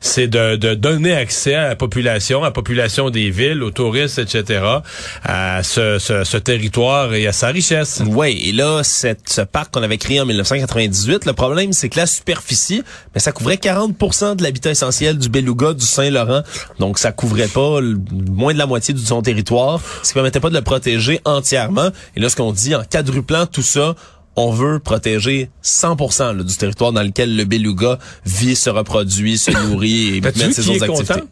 c'est 0.00 0.28
de, 0.28 0.56
de 0.56 0.74
donner 0.74 1.12
accès 1.14 1.54
à 1.54 1.68
la 1.68 1.76
population, 1.76 2.42
à 2.42 2.46
la 2.46 2.50
population 2.52 3.10
des 3.10 3.30
villes, 3.30 3.62
aux 3.62 3.70
touristes, 3.70 4.18
etc., 4.18 4.62
à 5.24 5.62
ce, 5.62 5.98
ce, 5.98 6.24
ce 6.24 6.36
territoire 6.36 7.14
et 7.14 7.26
à 7.26 7.32
sa 7.32 7.48
richesse. 7.48 8.02
Oui, 8.06 8.40
et 8.46 8.52
là, 8.52 8.82
cette, 8.82 9.28
ce 9.28 9.40
parc 9.42 9.72
qu'on 9.74 9.82
avait 9.82 9.98
créé 9.98 10.20
en 10.20 10.26
1998, 10.26 11.24
le 11.26 11.32
problème, 11.32 11.72
c'est 11.72 11.88
que 11.88 11.98
la 11.98 12.06
superficie, 12.06 12.82
mais 13.14 13.20
ça 13.20 13.32
couvrait 13.32 13.56
40% 13.56 14.36
de 14.36 14.42
l'habitat 14.42 14.70
essentiel 14.70 15.18
du 15.18 15.28
Beluga, 15.28 15.72
du 15.74 15.84
Saint-Laurent. 15.84 16.42
Donc, 16.78 16.98
ça 16.98 17.12
couvrait 17.12 17.48
pas 17.48 17.80
le- 17.80 17.98
moins 18.30 18.52
de 18.54 18.58
la 18.58 18.66
moitié 18.66 18.94
de 18.94 18.98
son 18.98 19.22
territoire, 19.22 19.80
ce 20.02 20.08
qui 20.08 20.14
permettait 20.14 20.40
pas 20.40 20.50
de 20.50 20.54
le 20.54 20.62
protéger 20.62 21.20
entièrement. 21.24 21.90
Et 22.16 22.20
là, 22.20 22.28
ce 22.28 22.36
qu'on 22.36 22.52
dit, 22.52 22.74
en 22.74 22.82
quadruplant 22.84 23.35
tout 23.44 23.60
ça, 23.62 23.94
on 24.36 24.50
veut 24.52 24.78
protéger 24.78 25.50
100 25.62 25.96
là, 26.20 26.42
du 26.42 26.56
territoire 26.56 26.92
dans 26.92 27.02
lequel 27.02 27.36
le 27.36 27.44
Beluga 27.44 27.98
vit, 28.24 28.56
se 28.56 28.70
reproduit, 28.70 29.36
se 29.36 29.50
nourrit 29.50 30.16
et 30.16 30.20
mène 30.22 30.52
ses 30.52 30.68
autres 30.70 30.84
activités. 30.84 31.14
content? 31.14 31.26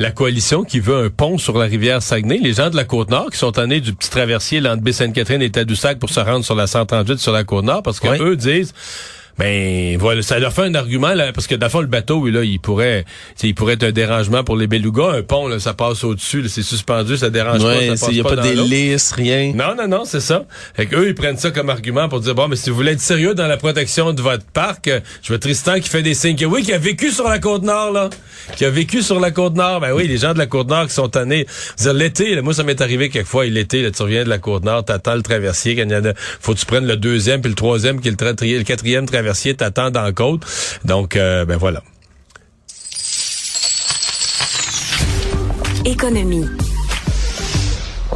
La 0.00 0.10
coalition 0.10 0.64
qui 0.64 0.80
veut 0.80 1.04
un 1.04 1.08
pont 1.08 1.38
sur 1.38 1.56
la 1.56 1.66
rivière 1.66 2.02
Saguenay, 2.02 2.38
les 2.38 2.54
gens 2.54 2.68
de 2.68 2.74
la 2.74 2.84
Côte-Nord 2.84 3.30
qui 3.30 3.38
sont 3.38 3.52
tannés 3.52 3.80
du 3.80 3.94
petit 3.94 4.10
traversier 4.10 4.60
là, 4.60 4.72
entre 4.72 4.82
Baie-Sainte-Catherine 4.82 5.40
et 5.40 5.50
Tadoussac 5.50 6.00
pour 6.00 6.10
se 6.10 6.18
rendre 6.18 6.44
sur 6.44 6.56
la 6.56 6.66
138 6.66 7.18
sur 7.18 7.30
la 7.30 7.44
Côte-Nord 7.44 7.82
parce 7.84 8.00
que 8.00 8.08
Oui. 8.08 8.18
eux 8.20 8.36
disent 8.36 8.74
ben 9.38 9.96
voilà, 9.98 10.22
ça 10.22 10.38
leur 10.38 10.52
fait 10.52 10.62
un 10.62 10.74
argument 10.74 11.14
là, 11.14 11.32
parce 11.32 11.46
que 11.46 11.54
dans 11.54 11.66
le 11.66 11.70
fond 11.70 11.80
le 11.80 11.86
bateau 11.86 12.16
oui, 12.18 12.30
là, 12.30 12.44
il 12.44 12.60
pourrait 12.60 13.04
il 13.42 13.54
pourrait 13.54 13.74
être 13.74 13.84
un 13.84 13.92
dérangement 13.92 14.44
pour 14.44 14.56
les 14.56 14.66
belugas, 14.66 15.12
un 15.12 15.22
pont 15.22 15.48
là, 15.48 15.58
ça 15.58 15.74
passe 15.74 16.04
au-dessus, 16.04 16.48
c'est 16.48 16.62
suspendu, 16.62 17.16
ça 17.16 17.30
dérange 17.30 17.62
Ouais, 17.64 17.74
pas, 17.76 17.82
il 17.84 17.88
passe 17.98 18.08
y 18.12 18.20
a 18.20 18.24
pas 18.24 18.34
l'eau. 18.36 18.42
d'hélice, 18.42 19.12
rien. 19.12 19.52
Non, 19.54 19.74
non, 19.76 19.88
non, 19.88 20.04
c'est 20.04 20.20
ça. 20.20 20.44
Fait 20.74 20.88
eux, 20.92 21.08
ils 21.08 21.14
prennent 21.14 21.36
ça 21.36 21.50
comme 21.50 21.70
argument 21.70 22.08
pour 22.08 22.20
dire, 22.20 22.34
bon, 22.34 22.48
mais 22.48 22.56
si 22.56 22.70
vous 22.70 22.76
voulez 22.76 22.92
être 22.92 23.00
sérieux 23.00 23.34
dans 23.34 23.46
la 23.46 23.56
protection 23.56 24.12
de 24.12 24.22
votre 24.22 24.44
parc, 24.44 24.90
je 25.22 25.32
veux 25.32 25.38
Tristan 25.38 25.80
qui 25.80 25.88
fait 25.88 26.02
des 26.02 26.14
signes 26.14 26.36
que 26.36 26.44
oui, 26.44 26.62
qui 26.62 26.72
a 26.72 26.78
vécu 26.78 27.10
sur 27.10 27.28
la 27.28 27.38
Côte-Nord, 27.38 27.92
là. 27.92 28.10
Qui 28.56 28.64
a 28.64 28.70
vécu 28.70 29.02
sur 29.02 29.18
la 29.20 29.30
Côte-Nord. 29.30 29.80
Ben 29.80 29.92
oui, 29.92 30.06
les 30.06 30.18
gens 30.18 30.32
de 30.34 30.38
la 30.38 30.46
Côte-Nord 30.46 30.86
qui 30.86 30.94
sont 30.94 31.08
tannés. 31.08 31.46
L'été, 31.94 32.40
moi, 32.40 32.54
ça 32.54 32.62
m'est 32.62 32.80
arrivé 32.80 33.08
quelquefois, 33.08 33.46
l'été, 33.46 33.90
tu 33.90 34.02
reviens 34.02 34.24
de 34.24 34.28
la 34.28 34.38
Côte-Nord, 34.38 34.84
t'attends 34.84 35.14
le 35.14 35.22
traversier, 35.22 35.74
quand 35.76 35.82
il 35.82 35.92
y 35.92 35.96
en 35.96 36.04
a, 36.04 36.12
faut 36.40 36.54
que 36.54 36.58
tu 36.58 36.66
prennes 36.66 36.86
le 36.86 36.96
deuxième, 36.96 37.40
puis 37.40 37.48
le 37.50 37.54
troisième, 37.56 38.00
qui 38.00 38.08
est 38.08 38.20
le, 38.20 38.58
le 38.58 38.62
quatrième 38.64 39.06
traversier, 39.06 39.23
t'attends 39.56 39.90
dans 39.90 40.02
la 40.02 40.12
côte. 40.12 40.42
Donc, 40.84 41.16
euh, 41.16 41.44
ben 41.44 41.56
voilà. 41.56 41.82
Économie. 45.84 46.48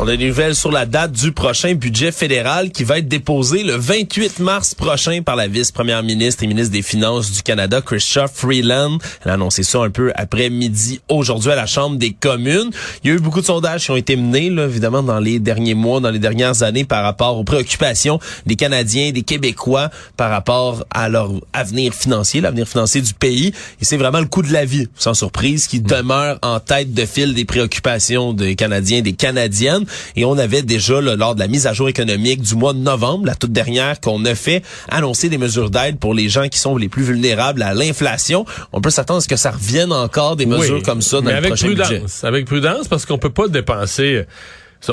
On 0.01 0.07
a 0.07 0.17
des 0.17 0.29
nouvelles 0.29 0.55
sur 0.55 0.71
la 0.71 0.87
date 0.87 1.11
du 1.11 1.33
prochain 1.33 1.75
budget 1.75 2.13
fédéral 2.13 2.71
qui 2.71 2.85
va 2.85 2.99
être 2.99 3.09
déposé 3.09 3.65
le 3.65 3.75
28 3.75 4.39
mars 4.39 4.73
prochain 4.73 5.23
par 5.23 5.35
la 5.35 5.49
vice-première 5.49 6.05
ministre 6.05 6.45
et 6.45 6.47
ministre 6.47 6.73
des 6.73 6.83
Finances 6.83 7.33
du 7.33 7.43
Canada, 7.43 7.83
Chrystia 7.83 8.29
Freeland. 8.29 8.99
Elle 9.25 9.33
a 9.33 9.35
annoncé 9.35 9.65
ça 9.65 9.81
un 9.81 9.91
peu 9.91 10.13
après 10.15 10.51
midi 10.51 11.01
aujourd'hui 11.09 11.51
à 11.51 11.57
la 11.57 11.67
Chambre 11.67 11.97
des 11.97 12.13
communes. 12.13 12.71
Il 13.03 13.11
y 13.11 13.13
a 13.13 13.17
eu 13.17 13.19
beaucoup 13.19 13.41
de 13.41 13.47
sondages 13.47 13.87
qui 13.87 13.91
ont 13.91 13.97
été 13.97 14.15
menés, 14.15 14.51
là, 14.51 14.67
évidemment, 14.67 15.03
dans 15.03 15.19
les 15.19 15.41
derniers 15.41 15.75
mois, 15.75 15.99
dans 15.99 16.11
les 16.11 16.21
dernières 16.21 16.63
années 16.63 16.85
par 16.85 17.03
rapport 17.03 17.37
aux 17.37 17.45
préoccupations 17.45 18.21
des 18.47 18.55
Canadiens, 18.55 19.11
des 19.11 19.23
Québécois 19.23 19.91
par 20.17 20.31
rapport 20.31 20.85
à 20.91 21.09
leur 21.09 21.33
avenir 21.53 21.93
financier, 21.93 22.41
l'avenir 22.41 22.69
financier 22.69 23.01
du 23.01 23.15
pays. 23.15 23.53
Et 23.81 23.85
c'est 23.85 23.97
vraiment 23.97 24.21
le 24.21 24.27
coût 24.27 24.43
de 24.43 24.53
la 24.53 24.65
vie, 24.65 24.87
sans 24.95 25.15
surprise, 25.15 25.67
qui 25.67 25.81
demeure 25.81 26.39
en 26.43 26.61
tête 26.61 26.95
de 26.95 27.05
file 27.05 27.35
des 27.35 27.45
préoccupations 27.45 28.33
des 28.33 28.55
Canadiens, 28.55 29.01
des 29.03 29.15
Canadiennes. 29.15 29.87
Et 30.17 30.25
on 30.25 30.39
avait 30.39 30.63
déjà, 30.63 31.01
là, 31.01 31.17
lors 31.17 31.35
de 31.35 31.41
la 31.41 31.49
mise 31.49 31.67
à 31.67 31.73
jour 31.73 31.89
économique 31.89 32.43
du 32.43 32.55
mois 32.55 32.73
de 32.73 32.79
novembre, 32.79 33.27
la 33.27 33.35
toute 33.35 33.53
dernière 33.53 34.01
qu'on 34.01 34.25
a 34.25 34.35
fait, 34.35 34.63
annoncer 34.89 35.29
des 35.29 35.39
mesures 35.39 35.71
d'aide 35.71 35.99
pour 35.99 36.15
les 36.15 36.29
gens 36.29 36.49
qui 36.49 36.59
sont 36.59 36.77
les 36.77 36.89
plus 36.89 37.03
vulnérables 37.03 37.63
à 37.63 37.75
l'inflation. 37.75 38.45
On 38.73 38.81
peut 38.81 38.91
s'attendre 38.91 39.19
à 39.19 39.21
ce 39.21 39.29
que 39.29 39.37
ça 39.37 39.51
revienne 39.51 39.93
encore 39.93 40.37
des 40.37 40.47
mesures 40.47 40.77
Oui, 40.77 40.83
comme 40.83 41.03
ça 41.03 41.19
dans 41.19 41.25
mais 41.25 41.33
le 41.33 41.37
avec 41.39 41.51
prochain 41.51 41.67
prudence, 41.67 41.89
budget. 41.89 42.05
Avec 42.23 42.47
prudence, 42.47 42.89
parce 42.89 43.07
qu'on 43.07 43.19
peut 43.19 43.31
pas 43.31 43.49
dépenser. 43.49 44.25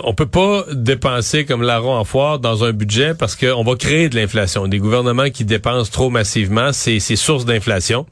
On 0.03 0.15
peut 0.15 0.25
pas 0.25 0.65
dépenser 0.71 1.45
comme 1.45 1.61
larron 1.61 1.95
en 1.95 2.03
foire 2.05 2.39
dans 2.39 2.63
un 2.63 2.71
budget 2.71 3.13
parce 3.13 3.35
qu'on 3.35 3.63
va 3.63 3.75
créer 3.75 4.09
de 4.09 4.15
l'inflation. 4.15 4.67
Des 4.67 4.79
gouvernements 4.79 5.29
qui 5.29 5.45
dépensent 5.45 5.91
trop 5.91 6.09
massivement, 6.09 6.71
c'est 6.73 6.99
source 6.99 7.45
d'inflation. 7.45 8.07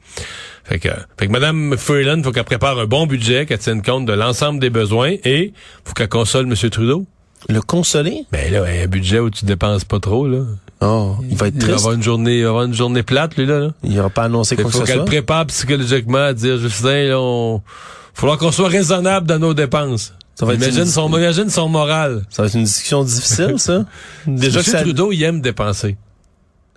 Fait 0.64 0.78
que, 0.78 0.88
fait 1.18 1.26
que 1.26 1.32
Mme 1.32 1.76
Freeland, 1.76 2.22
faut 2.22 2.32
qu'elle 2.32 2.44
prépare 2.44 2.78
un 2.78 2.86
bon 2.86 3.06
budget, 3.06 3.44
qu'elle 3.46 3.58
tienne 3.58 3.82
compte 3.82 4.06
de 4.06 4.12
l'ensemble 4.14 4.60
des 4.60 4.70
besoins 4.70 5.12
et 5.24 5.52
faut 5.84 5.92
qu'elle 5.92 6.08
console 6.08 6.46
M. 6.46 6.54
Trudeau. 6.70 7.04
Le 7.50 7.60
consoler? 7.60 8.24
Ben 8.32 8.50
là, 8.50 8.64
un 8.64 8.86
budget 8.86 9.18
où 9.18 9.28
tu 9.28 9.44
dépenses 9.44 9.84
pas 9.84 10.00
trop, 10.00 10.26
là. 10.26 10.38
Oh, 10.80 11.16
il 11.30 11.36
va 11.36 11.48
être 11.48 11.54
Il 11.56 11.60
va 11.60 11.66
triste. 11.68 11.78
avoir 11.80 11.94
une 11.94 12.02
journée, 12.02 12.38
il 12.38 12.42
va 12.44 12.48
avoir 12.50 12.64
une 12.64 12.72
journée 12.74 13.02
plate, 13.02 13.36
lui, 13.36 13.44
là. 13.46 13.58
là. 13.60 13.70
Il 13.82 13.94
n'aura 13.94 14.08
pas 14.10 14.24
annoncé 14.24 14.54
Il 14.54 14.62
quoi 14.62 14.70
que 14.70 14.76
faut 14.76 14.80
ce 14.80 14.86
qu'elle 14.86 14.96
soit. 14.96 15.04
prépare 15.04 15.46
psychologiquement 15.46 16.18
à 16.24 16.32
dire, 16.32 16.56
Justin, 16.58 17.04
là, 17.08 17.20
on... 17.20 17.60
Faudra 18.14 18.36
qu'on 18.38 18.52
soit 18.52 18.68
raisonnable 18.68 19.26
dans 19.26 19.38
nos 19.38 19.52
dépenses. 19.54 20.14
Ça 20.34 20.46
va 20.46 20.54
être 20.54 20.62
imagine, 20.62 20.80
une- 20.82 20.86
son, 20.86 21.08
imagine 21.16 21.50
son 21.50 21.68
moral. 21.68 22.22
Ça 22.30 22.42
va 22.42 22.48
être 22.48 22.54
une 22.54 22.64
discussion 22.64 23.04
difficile, 23.04 23.54
ça. 23.58 23.84
Déjà 24.26 24.50
que 24.52 24.56
Monsieur 24.58 24.72
ça, 24.72 24.80
Trudeau, 24.82 25.12
il 25.12 25.22
aime 25.22 25.40
dépenser. 25.40 25.96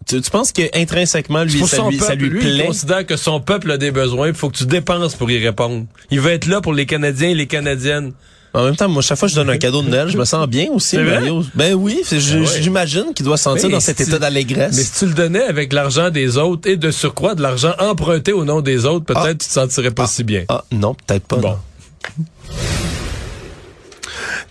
Tu, 0.07 0.21
tu 0.21 0.29
penses 0.31 0.51
que 0.51 0.61
intrinsèquement 0.73 1.43
lui, 1.43 1.65
ça 1.67 1.83
lui, 1.89 1.99
ça 1.99 2.13
il 2.15 2.63
considère 2.65 3.05
que 3.05 3.15
son 3.17 3.39
peuple 3.39 3.71
a 3.71 3.77
des 3.77 3.91
besoins, 3.91 4.27
il 4.29 4.33
faut 4.33 4.49
que 4.49 4.57
tu 4.57 4.65
dépenses 4.65 5.15
pour 5.15 5.29
y 5.29 5.43
répondre. 5.43 5.85
Il 6.11 6.19
va 6.21 6.31
être 6.31 6.45
là 6.47 6.61
pour 6.61 6.73
les 6.73 6.85
Canadiens 6.85 7.29
et 7.29 7.35
les 7.35 7.47
Canadiennes. 7.47 8.13
En 8.53 8.63
même 8.63 8.75
temps, 8.75 8.89
moi, 8.89 9.03
chaque 9.03 9.19
fois 9.19 9.27
que 9.27 9.33
je 9.33 9.39
donne 9.39 9.49
un 9.51 9.57
cadeau 9.57 9.83
de 9.83 9.89
Noël, 9.89 10.07
je 10.07 10.17
me 10.17 10.25
sens 10.25 10.47
bien 10.47 10.67
aussi? 10.71 10.97
Mario. 10.97 11.43
Ben 11.53 11.73
oui, 11.75 12.01
Ah 12.11 12.15
ouais. 12.15 12.45
j'imagine 12.61 13.13
qu'il 13.13 13.25
doit 13.25 13.37
se 13.37 13.43
sentir 13.43 13.67
Mais 13.67 13.73
dans 13.73 13.79
cet 13.79 13.97
si- 13.97 14.03
état 14.03 14.13
Mais 14.13 14.19
d'allégresse. 14.19 14.73
si 14.75 14.99
tu 14.99 15.05
le 15.05 15.13
donnais 15.13 15.43
avec 15.43 15.73
l'argent 15.73 16.09
des 16.09 16.37
autres 16.37 16.67
et 16.67 16.75
de 16.77 16.89
surcroît 16.89 17.35
de 17.35 17.41
l'argent 17.43 17.73
emprunté 17.77 18.31
au 18.33 18.45
nom 18.45 18.61
des 18.61 18.85
autres, 18.85 19.05
peut-être 19.05 19.21
Ah. 19.25 19.31
tu 19.33 19.37
te 19.47 19.51
sentirais 19.51 19.91
pas 19.91 20.07
si 20.07 20.23
bien. 20.23 20.45
Ah, 20.49 20.63
non, 20.71 20.95
peut-être 20.95 21.27
pas. 21.27 21.35
Bon. 21.35 21.49
non. 21.49 21.57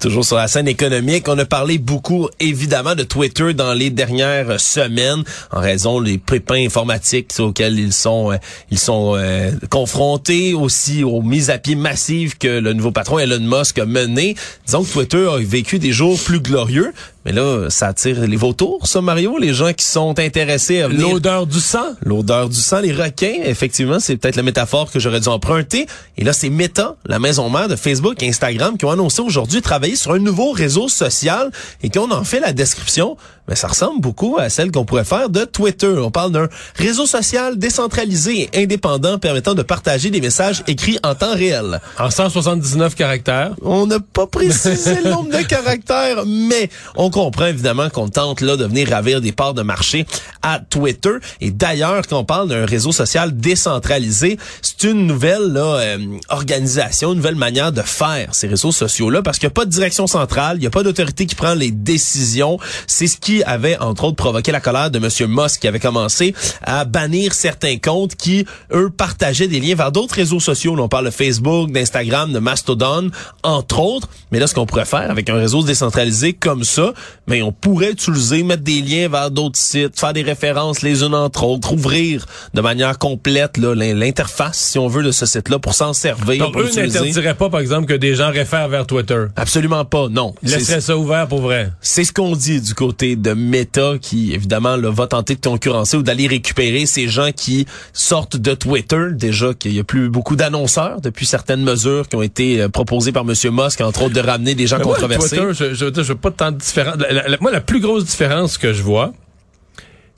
Toujours 0.00 0.24
sur 0.26 0.37
la 0.37 0.46
scène 0.46 0.68
économique, 0.68 1.26
on 1.26 1.38
a 1.38 1.46
parlé 1.46 1.78
beaucoup 1.78 2.28
évidemment 2.38 2.94
de 2.94 3.02
Twitter 3.02 3.54
dans 3.54 3.72
les 3.72 3.88
dernières 3.88 4.61
semaines 4.61 5.24
en 5.50 5.61
raison 5.61 6.02
des 6.02 6.18
pépins 6.18 6.66
informatiques 6.66 7.32
auxquels 7.38 7.78
ils 7.78 7.94
sont 7.94 8.32
euh, 8.32 8.37
ils 8.70 8.78
sont 8.78 9.14
euh, 9.16 9.52
confrontés 9.70 10.52
aussi 10.52 11.02
aux 11.02 11.22
mises 11.22 11.48
à 11.48 11.56
pied 11.56 11.76
massives 11.76 12.37
que 12.37 12.61
le 12.61 12.74
nouveau 12.74 12.90
patron 12.90 13.18
Elon 13.18 13.40
Musk 13.40 13.78
a 13.78 13.87
menées. 13.87 14.37
Disons 14.66 14.85
que 14.85 14.92
Twitter 14.92 15.28
a 15.30 15.38
vécu 15.38 15.78
des 15.78 15.92
jours 15.92 16.18
plus 16.18 16.40
glorieux, 16.40 16.92
mais 17.26 17.32
là 17.32 17.68
ça 17.70 17.88
attire 17.88 18.20
les 18.20 18.36
vautours, 18.36 18.86
ça 18.86 19.00
Mario, 19.00 19.36
les 19.36 19.52
gens 19.52 19.72
qui 19.72 19.84
sont 19.84 20.16
intéressés 20.16 20.80
à 20.80 20.88
venir 20.88 21.08
L'odeur 21.08 21.48
du 21.48 21.58
sang? 21.58 21.96
L'odeur 22.04 22.48
du 22.48 22.56
sang, 22.56 22.78
les 22.78 22.92
requins, 22.92 23.40
effectivement, 23.44 23.98
c'est 23.98 24.16
peut-être 24.16 24.36
la 24.36 24.44
métaphore 24.44 24.92
que 24.92 25.00
j'aurais 25.00 25.18
dû 25.18 25.28
emprunter. 25.28 25.86
Et 26.16 26.22
là, 26.22 26.32
c'est 26.32 26.50
Meta, 26.50 26.94
la 27.04 27.18
maison 27.18 27.50
mère 27.50 27.66
de 27.66 27.74
Facebook 27.74 28.22
et 28.22 28.28
Instagram, 28.28 28.78
qui 28.78 28.84
ont 28.84 28.92
annoncé 28.92 29.22
aujourd'hui 29.22 29.60
travailler 29.60 29.96
sur 29.96 30.12
un 30.12 30.20
nouveau 30.20 30.52
réseau 30.52 30.86
social 30.86 31.50
et 31.82 31.90
qu'on 31.90 32.12
en 32.12 32.22
fait 32.22 32.38
la 32.38 32.52
description. 32.52 33.16
Mais 33.48 33.54
ça 33.54 33.68
ressemble 33.68 34.00
beaucoup 34.00 34.38
à 34.38 34.48
celle 34.48 34.72
qu'on 34.72 34.84
pourrait 34.84 35.04
faire 35.04 35.30
de 35.30 35.44
Twitter. 35.44 35.94
On 35.98 36.10
parle 36.10 36.32
d'un 36.32 36.48
réseau 36.74 37.06
social 37.06 37.58
décentralisé 37.58 38.48
et 38.52 38.62
indépendant 38.62 39.18
permettant 39.18 39.54
de 39.54 39.62
partager 39.62 40.10
des 40.10 40.20
messages 40.20 40.64
écrits 40.66 40.98
en 41.04 41.14
temps 41.14 41.34
réel. 41.34 41.80
En 41.98 42.10
179 42.10 42.94
caractères. 42.96 43.52
On 43.62 43.86
n'a 43.86 44.00
pas 44.00 44.26
précisé 44.26 44.96
le 45.04 45.10
nombre 45.10 45.30
de 45.30 45.42
caractères, 45.46 46.24
mais 46.26 46.70
on 46.96 47.10
comprend 47.16 47.46
évidemment 47.46 47.88
qu'on 47.88 48.11
tente 48.11 48.42
là 48.42 48.59
de 48.59 48.66
venir 48.66 48.90
ravir 48.90 49.22
des 49.22 49.33
parts 49.33 49.55
de 49.55 49.62
marché 49.62 50.05
à 50.42 50.59
Twitter. 50.59 51.12
Et 51.40 51.50
d'ailleurs, 51.50 52.07
quand 52.07 52.18
on 52.18 52.24
parle 52.26 52.50
d'un 52.50 52.66
réseau 52.66 52.92
social 52.92 53.35
décentralisé, 53.35 54.37
c'est 54.61 54.83
une 54.83 55.07
nouvelle 55.07 55.50
là, 55.50 55.79
euh, 55.79 55.98
organisation, 56.29 57.12
une 57.12 57.16
nouvelle 57.16 57.37
manière 57.37 57.72
de 57.72 57.81
faire 57.81 58.35
ces 58.35 58.48
réseaux 58.48 58.70
sociaux-là, 58.70 59.22
parce 59.22 59.38
qu'il 59.38 59.46
n'y 59.46 59.52
a 59.52 59.55
pas 59.55 59.64
de 59.64 59.70
direction 59.70 60.07
centrale, 60.07 60.59
il 60.59 60.61
n'y 60.61 60.66
a 60.66 60.70
pas 60.70 60.83
d'autorité 60.83 61.24
qui 61.24 61.35
prend 61.35 61.55
les 61.55 61.70
décisions. 61.70 62.59
C'est 62.87 63.07
ce 63.07 63.16
qui 63.16 63.42
avait, 63.44 63.79
entre 63.79 64.05
autres, 64.05 64.16
provoqué 64.16 64.52
la 64.52 64.61
colère 64.61 64.90
de 64.90 64.98
M. 64.98 65.09
Musk, 65.26 65.62
qui 65.62 65.68
avait 65.68 65.81
commencé 65.81 66.35
à 66.61 66.85
bannir 66.85 67.33
certains 67.33 67.79
comptes 67.79 68.14
qui, 68.14 68.44
eux, 68.74 68.90
partageaient 68.90 69.48
des 69.48 69.61
liens 69.61 69.74
vers 69.74 69.90
d'autres 69.90 70.16
réseaux 70.16 70.40
sociaux. 70.40 70.76
Là, 70.76 70.83
on 70.83 70.88
parle 70.90 71.07
de 71.07 71.11
Facebook, 71.11 71.70
d'Instagram, 71.70 72.31
de 72.31 72.40
Mastodon, 72.40 73.11
entre 73.42 73.79
autres. 73.79 74.09
Mais 74.33 74.38
là, 74.38 74.46
ce 74.46 74.55
qu'on 74.55 74.66
pourrait 74.66 74.85
faire 74.85 75.11
avec 75.11 75.31
un 75.31 75.37
réseau 75.37 75.62
décentralisé 75.62 76.35
comme 76.35 76.62
ça, 76.62 76.92
mais 77.26 77.42
on 77.42 77.52
pourrait 77.52 77.92
utiliser, 77.92 78.42
mettre 78.42 78.62
des 78.62 78.80
liens 78.80 79.08
vers 79.08 79.30
d'autres 79.30 79.58
sites, 79.58 79.98
faire 79.98 80.12
des 80.12 80.22
références 80.22 80.82
les 80.82 81.02
unes 81.02 81.14
entre 81.14 81.44
autres, 81.44 81.72
ouvrir 81.72 82.26
de 82.54 82.60
manière 82.60 82.98
complète 82.98 83.58
l'interface, 83.58 84.58
si 84.58 84.78
on 84.78 84.88
veut, 84.88 85.02
de 85.02 85.12
ce 85.12 85.26
site-là 85.26 85.58
pour 85.58 85.74
s'en 85.74 85.92
servir. 85.92 86.44
Donc, 86.50 86.56
eux 86.56 86.70
n'interdiraient 86.74 87.34
pas, 87.34 87.50
par 87.50 87.60
exemple, 87.60 87.86
que 87.86 87.94
des 87.94 88.14
gens 88.14 88.30
réfèrent 88.30 88.68
vers 88.68 88.86
Twitter. 88.86 89.26
Absolument 89.36 89.84
pas, 89.84 90.08
non. 90.08 90.34
Laisseraient 90.42 90.80
ça 90.80 90.96
ouvert 90.96 91.26
pour 91.28 91.40
vrai. 91.40 91.70
c'est 91.80 92.04
ce 92.04 92.12
qu'on 92.12 92.34
dit 92.36 92.60
du 92.60 92.74
côté 92.74 93.16
de 93.16 93.32
Meta 93.32 93.94
qui, 94.00 94.32
évidemment, 94.32 94.76
là, 94.76 94.90
va 94.90 95.06
tenter 95.06 95.34
de 95.34 95.40
concurrencer 95.40 95.96
ou 95.96 96.02
d'aller 96.02 96.26
récupérer 96.26 96.86
ces 96.86 97.08
gens 97.08 97.30
qui 97.34 97.66
sortent 97.92 98.36
de 98.36 98.54
Twitter. 98.54 99.08
Déjà 99.12 99.54
qu'il 99.54 99.74
y 99.74 99.78
a 99.78 99.84
plus 99.84 100.08
beaucoup 100.08 100.36
d'annonceurs 100.36 101.00
depuis 101.00 101.26
certaines 101.26 101.62
mesures 101.62 102.08
qui 102.08 102.16
ont 102.16 102.22
été 102.22 102.60
euh, 102.60 102.68
proposées 102.68 103.12
par 103.12 103.22
M. 103.22 103.34
Musk, 103.52 103.80
entre 103.80 104.02
autres 104.02 104.14
de 104.14 104.20
ramener 104.20 104.54
des 104.54 104.66
gens 104.66 104.78
Mais 104.78 104.84
moi, 104.84 104.94
controversés. 104.94 105.36
Twitter, 105.36 105.52
je, 105.52 105.74
je, 105.74 105.92
je, 105.94 106.02
je 106.02 106.08
veux 106.08 106.14
pas 106.14 106.30
tant 106.30 106.52
de 106.52 106.58
différence. 106.58 106.86
La- 106.99 107.12
la- 107.12 107.29
la- 107.29 107.37
moi, 107.40 107.51
la 107.51 107.61
plus 107.61 107.81
grosse 107.81 108.05
différence 108.05 108.59
que 108.59 108.72
je 108.72 108.83
vois, 108.83 109.12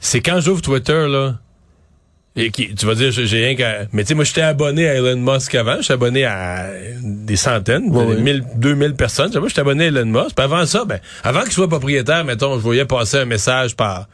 c'est 0.01 0.21
quand 0.21 0.41
j'ouvre 0.41 0.63
Twitter, 0.63 1.07
là, 1.09 1.37
et 2.37 2.51
qui, 2.53 2.73
tu 2.75 2.87
vas 2.87 2.95
dire, 2.95 3.11
j'ai 3.11 3.25
rien 3.47 3.57
qu'à... 3.57 3.87
Mais 3.93 4.03
tu 4.05 4.09
sais, 4.09 4.15
moi, 4.15 4.23
j'étais 4.25 4.43
abonné 4.43 4.89
à 4.89 4.95
Elon 4.95 5.17
Musk 5.17 5.57
avant. 5.57 5.81
J'étais 5.81 5.95
abonné 5.95 6.25
à 6.25 6.67
des 7.03 7.35
centaines, 7.35 7.89
Ouais, 7.91 8.07
des 8.07 8.15
ouais. 8.15 8.21
1000, 8.21 8.45
2000 8.57 8.95
personnes. 8.95 9.33
Moi, 9.35 9.49
j'étais 9.49 9.61
abonné 9.63 9.85
à 9.85 9.89
Elon 9.89 10.05
Musk. 10.07 10.37
Puis 10.37 10.45
avant 10.45 10.65
ça, 10.65 10.85
ben, 10.85 11.01
avant 11.25 11.41
que 11.41 11.49
je 11.49 11.55
sois 11.55 11.69
propriétaire, 11.69 12.25
mettons, 12.25 12.55
je 12.55 12.61
voyais 12.61 12.85
passer 12.85 13.17
un 13.19 13.25
message 13.25 13.75
par, 13.75 14.07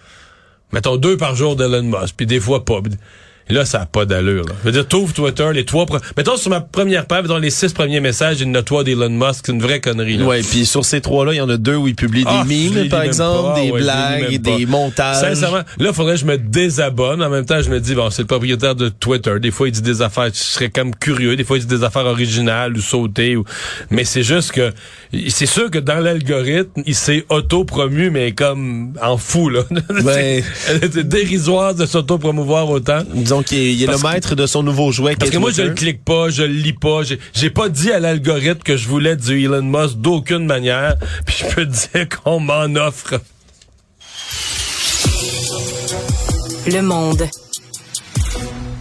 mettons, 0.73 0.97
deux 0.97 1.19
par 1.19 1.35
jour 1.37 1.55
d'Elon 1.55 1.83
Musk. 1.83 2.15
Puis 2.17 2.25
des 2.27 2.41
fois 2.41 2.65
pas. 2.65 2.81
Là, 3.51 3.65
ça 3.65 3.81
n'a 3.81 3.87
pas 3.87 4.05
d'allure. 4.07 4.45
Là. 4.47 4.55
Je 4.63 4.67
veux 4.67 4.73
dire, 4.73 4.87
t'ouvres 4.87 5.13
Twitter, 5.13 5.49
les 5.53 5.65
trois... 5.65 5.85
pre- 5.85 6.01
Mettons, 6.17 6.37
sur 6.37 6.51
ma 6.51 6.61
première 6.61 7.07
page, 7.07 7.23
mettons, 7.23 7.39
les 7.39 7.51
six 7.51 7.73
premiers 7.73 8.01
messages, 8.01 8.41
il 8.41 8.47
y 8.49 8.51
en 8.51 8.55
a 8.55 8.63
trois 8.63 8.85
d'Elon 8.85 9.11
Musk. 9.11 9.43
C'est 9.47 9.53
une 9.53 9.61
vraie 9.63 9.81
connerie. 9.81 10.17
Là. 10.17 10.25
Ouais, 10.27 10.41
puis 10.43 10.65
sur 10.67 10.85
ces 10.85 11.01
trois-là, 11.01 11.33
il 11.33 11.37
y 11.37 11.41
en 11.41 11.49
a 11.49 11.57
deux 11.57 11.77
où 11.77 11.89
il 11.89 11.95
publie 11.95 12.25
Ah, 12.27 12.45
des 12.47 12.55
les 12.55 12.71
memes, 12.71 12.89
par 12.89 13.03
exemple, 13.03 13.55
pas. 13.55 13.61
des 13.61 13.71
Ouais, 13.71 13.81
blagues, 13.83 14.39
des 14.41 14.67
montages. 14.67 15.21
Sincèrement, 15.21 15.63
là, 15.79 15.93
faudrait 15.93 16.15
que 16.15 16.21
je 16.21 16.27
me 16.27 16.39
désabonne. 16.39 17.23
En 17.23 17.29
même 17.31 17.45
temps, 17.45 17.61
je 17.61 17.71
me 17.71 17.81
dis, 17.81 17.95
bon, 17.95 18.11
c'est 18.11 18.23
le 18.23 18.27
propriétaire 18.29 18.75
de 18.75 18.89
Twitter. 18.89 19.35
Des 19.41 19.51
fois, 19.51 19.69
il 19.69 19.73
dit 19.73 19.83
des 19.83 20.03
affaires, 20.03 20.29
je 20.33 20.39
serais 20.39 20.71
comme 20.71 20.95
curieux. 20.95 21.37
Des 21.37 21.45
fois, 21.45 21.57
il 21.59 21.67
dit 21.67 21.75
des 21.77 21.85
affaires 21.85 22.07
originales 22.07 22.77
ou 22.77 22.81
sautées. 22.81 23.37
Ou... 23.37 23.45
Mais 23.91 24.05
c'est 24.05 24.23
juste 24.23 24.53
que, 24.53 24.73
c'est 25.29 25.47
sûr 25.47 25.71
que 25.71 25.79
dans 25.79 25.99
l'algorithme, 26.01 26.83
il 26.87 26.95
s'est 26.95 27.25
auto-promu, 27.29 28.11
mais 28.11 28.33
comme 28.33 28.93
en 29.03 29.17
fou, 29.19 29.49
là. 29.49 29.61
Ouais. 30.05 30.43
c'est 30.55 30.93
c'est 30.93 31.09
dérisoire 31.09 31.75
de 31.75 31.87
s'auto-promouvoir 31.87 32.69
autant. 32.71 32.99
Disons 33.15 33.34
qu'il 33.43 33.59
est, 33.59 33.73
il 33.75 33.83
est 33.83 33.87
Parce 33.87 34.03
le 34.03 34.09
que- 34.09 34.13
maître 34.15 34.35
de 34.35 34.47
son 34.47 34.63
nouveau 34.63 34.93
jouet. 34.93 35.17
Parce 35.17 35.31
que 35.31 35.39
moi, 35.39 35.51
je 35.51 35.63
le 35.63 35.75
clique 35.75 36.05
pas, 36.05 36.29
je 36.31 36.43
le 36.43 36.53
lis 36.55 36.73
pas. 36.73 37.03
J'ai- 37.03 37.19
J'ai 37.35 37.51
pas 37.51 37.69
dit 37.69 37.91
à 37.91 37.99
l'algorithme 38.01 38.63
que 38.63 38.77
je 38.77 38.89
voulais 38.89 39.17
du 39.17 39.45
Elon 39.45 39.63
Musk 39.63 39.97
d'aucune 39.97 40.47
manière. 40.47 40.97
Puis 41.27 41.37
je 41.41 41.55
peux 41.55 41.67
te 41.67 41.71
dire 41.97 42.09
qu'on 42.09 42.41
m'en 42.41 42.65
offre. 42.77 43.21
Le 46.67 46.81
monde. 46.81 47.29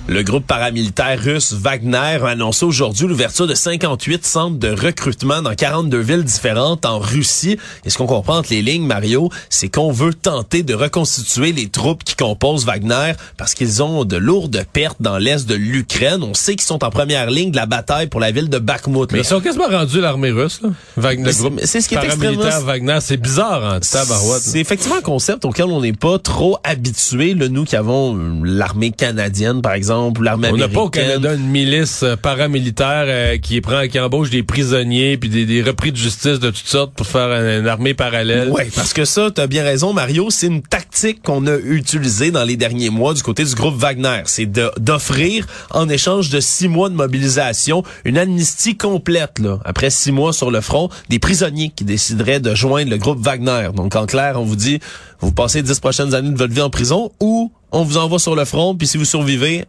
Le 0.10 0.22
groupe 0.22 0.46
paramilitaire 0.46 1.18
russe 1.18 1.54
Wagner 1.54 1.98
a 2.22 2.28
annoncé 2.28 2.66
aujourd'hui 2.66 3.08
l'ouverture 3.08 3.48
de 3.48 3.54
58 3.56 4.26
centres 4.26 4.58
de 4.60 4.68
recrutement 4.70 5.42
dans 5.42 5.56
42 5.56 5.98
villes 5.98 6.24
différentes 6.26 6.86
en 6.86 7.00
Russie. 7.00 7.58
Et 7.86 7.90
ce 7.90 7.98
qu'on 7.98 8.06
comprend 8.06 8.40
entre 8.40 8.50
les 8.52 8.62
lignes, 8.62 8.86
Mario, 8.86 9.30
c'est 9.50 9.70
qu'on 9.70 9.94
veut 9.94 10.14
tenter 10.14 10.62
de 10.62 10.74
reconstituer 10.74 11.54
les 11.54 11.70
troupes 11.70 12.04
qui 12.04 12.18
composent 12.18 12.66
Wagner 12.66 13.14
parce 13.38 13.54
qu'ils 13.54 13.82
ont 13.82 14.04
de 14.04 14.18
lourdes 14.18 14.66
pertes 14.74 14.98
dans 15.00 15.18
l'est 15.18 15.48
de 15.48 15.56
l'Ukraine. 15.56 16.22
On 16.22 16.34
sait 16.34 16.56
qu'ils 16.58 16.68
sont 16.68 16.84
en 16.84 16.90
première 16.90 17.32
ligne 17.32 17.52
de 17.52 17.56
la 17.56 17.66
bataille 17.66 18.08
pour 18.08 18.20
la 18.20 18.32
ville 18.32 18.50
de 18.50 18.60
Bakhmut. 18.60 19.10
Mais 19.14 19.20
là. 19.20 19.24
ils 19.24 19.28
sont 19.28 19.40
quasiment 19.40 19.68
rendus 19.70 20.02
l'armée 20.02 20.32
russe, 20.32 20.60
là. 20.62 20.70
Wagner, 20.98 21.24
le 21.24 21.32
c'est- 21.66 21.80
ce 21.80 21.88
qui 21.88 21.96
est 21.96 21.98
paramilitaire 21.98 22.46
extrêmement- 22.48 22.66
Wagner. 22.68 22.98
C'est 23.00 23.18
bizarre, 23.18 23.80
tabarouette. 23.80 24.42
C'est 24.42 24.60
effectivement 24.60 24.98
un 24.98 25.02
concept 25.02 25.46
auquel 25.46 25.66
on 25.68 25.80
n'est 25.80 25.94
pas 25.94 26.20
trop 26.20 26.58
habitué, 26.66 27.36
là, 27.36 27.48
nous 27.48 27.64
qui 27.64 27.78
avons 27.78 28.18
euh, 28.18 28.42
l'armée 28.44 28.92
canadienne, 28.92 29.62
par 29.62 29.72
exemple, 29.72 29.93
ou 29.98 30.22
l'armée 30.22 30.50
On 30.52 30.58
n'a 30.58 30.68
pas 30.68 30.82
au 30.82 30.90
Canada 30.90 31.34
une 31.34 31.48
milice 31.48 32.04
euh, 32.04 32.16
paramilitaire 32.16 33.06
euh, 33.08 33.38
qui 33.38 33.62
prend, 33.62 33.88
qui 33.88 34.00
embauche 34.00 34.30
des 34.30 34.44
prisonniers 34.44 35.18
puis 35.18 35.30
des, 35.30 35.46
des 35.46 35.62
repris 35.62 35.92
de 35.92 35.98
justice 35.98 36.40
de 36.40 36.50
toutes 36.50 36.68
sortes 36.68 36.94
pour 36.94 37.08
faire 37.08 37.30
une, 37.32 37.62
une 37.62 37.68
armée 37.68 37.94
parallèle. 37.94 38.50
Oui, 38.52 38.64
parce 38.76 38.94
que 38.94 39.06
ça, 39.06 39.32
tu 39.32 39.42
as 39.42 39.48
bien 39.48 39.64
raison, 39.64 39.94
Mario, 39.94 40.30
c'est 40.30 40.48
une 40.48 40.62
tactique 40.62 41.22
qu'on 41.24 41.48
a 41.48 41.58
utilisée 41.58 42.32
dans 42.32 42.44
les 42.44 42.58
derniers 42.58 42.90
mois 42.90 43.14
du 43.14 43.24
côté 43.24 43.44
du 43.44 43.56
groupe 43.56 43.76
Wagner. 43.76 44.22
C'est 44.26 44.46
d'offrir, 44.46 45.48
en 45.72 45.90
échange 45.90 46.30
de 46.30 46.40
six 46.40 46.68
mois 46.68 46.90
de 46.90 46.96
mobilisation, 46.96 47.84
une 48.06 48.18
amnistie 48.18 48.78
complète, 48.78 49.40
là, 49.40 49.60
après 49.66 49.90
six 49.90 50.12
mois 50.12 50.34
sur 50.34 50.52
le 50.52 50.62
front, 50.62 50.90
des 51.10 51.20
prisonniers 51.20 51.72
qui 51.76 51.84
décideraient 51.84 52.40
de 52.40 52.56
joindre 52.56 52.92
le 52.92 52.98
groupe 52.98 53.20
Wagner. 53.20 53.70
Donc, 53.76 53.96
en 53.96 54.06
clair, 54.06 54.36
on 54.38 54.44
vous 54.44 54.56
dit, 54.56 54.80
vous 55.20 55.32
passez 55.32 55.62
dix 55.62 55.80
prochaines 55.80 56.14
années 56.14 56.32
de 56.32 56.38
votre 56.38 56.54
vie 56.54 56.62
en 56.62 56.70
prison 56.70 57.12
ou 57.20 57.52
on 57.72 57.84
vous 57.84 57.98
envoie 57.98 58.20
sur 58.20 58.36
le 58.36 58.46
front, 58.46 58.76
puis 58.76 58.88
si 58.88 58.98
vous 58.98 59.06
survivez, 59.06 59.66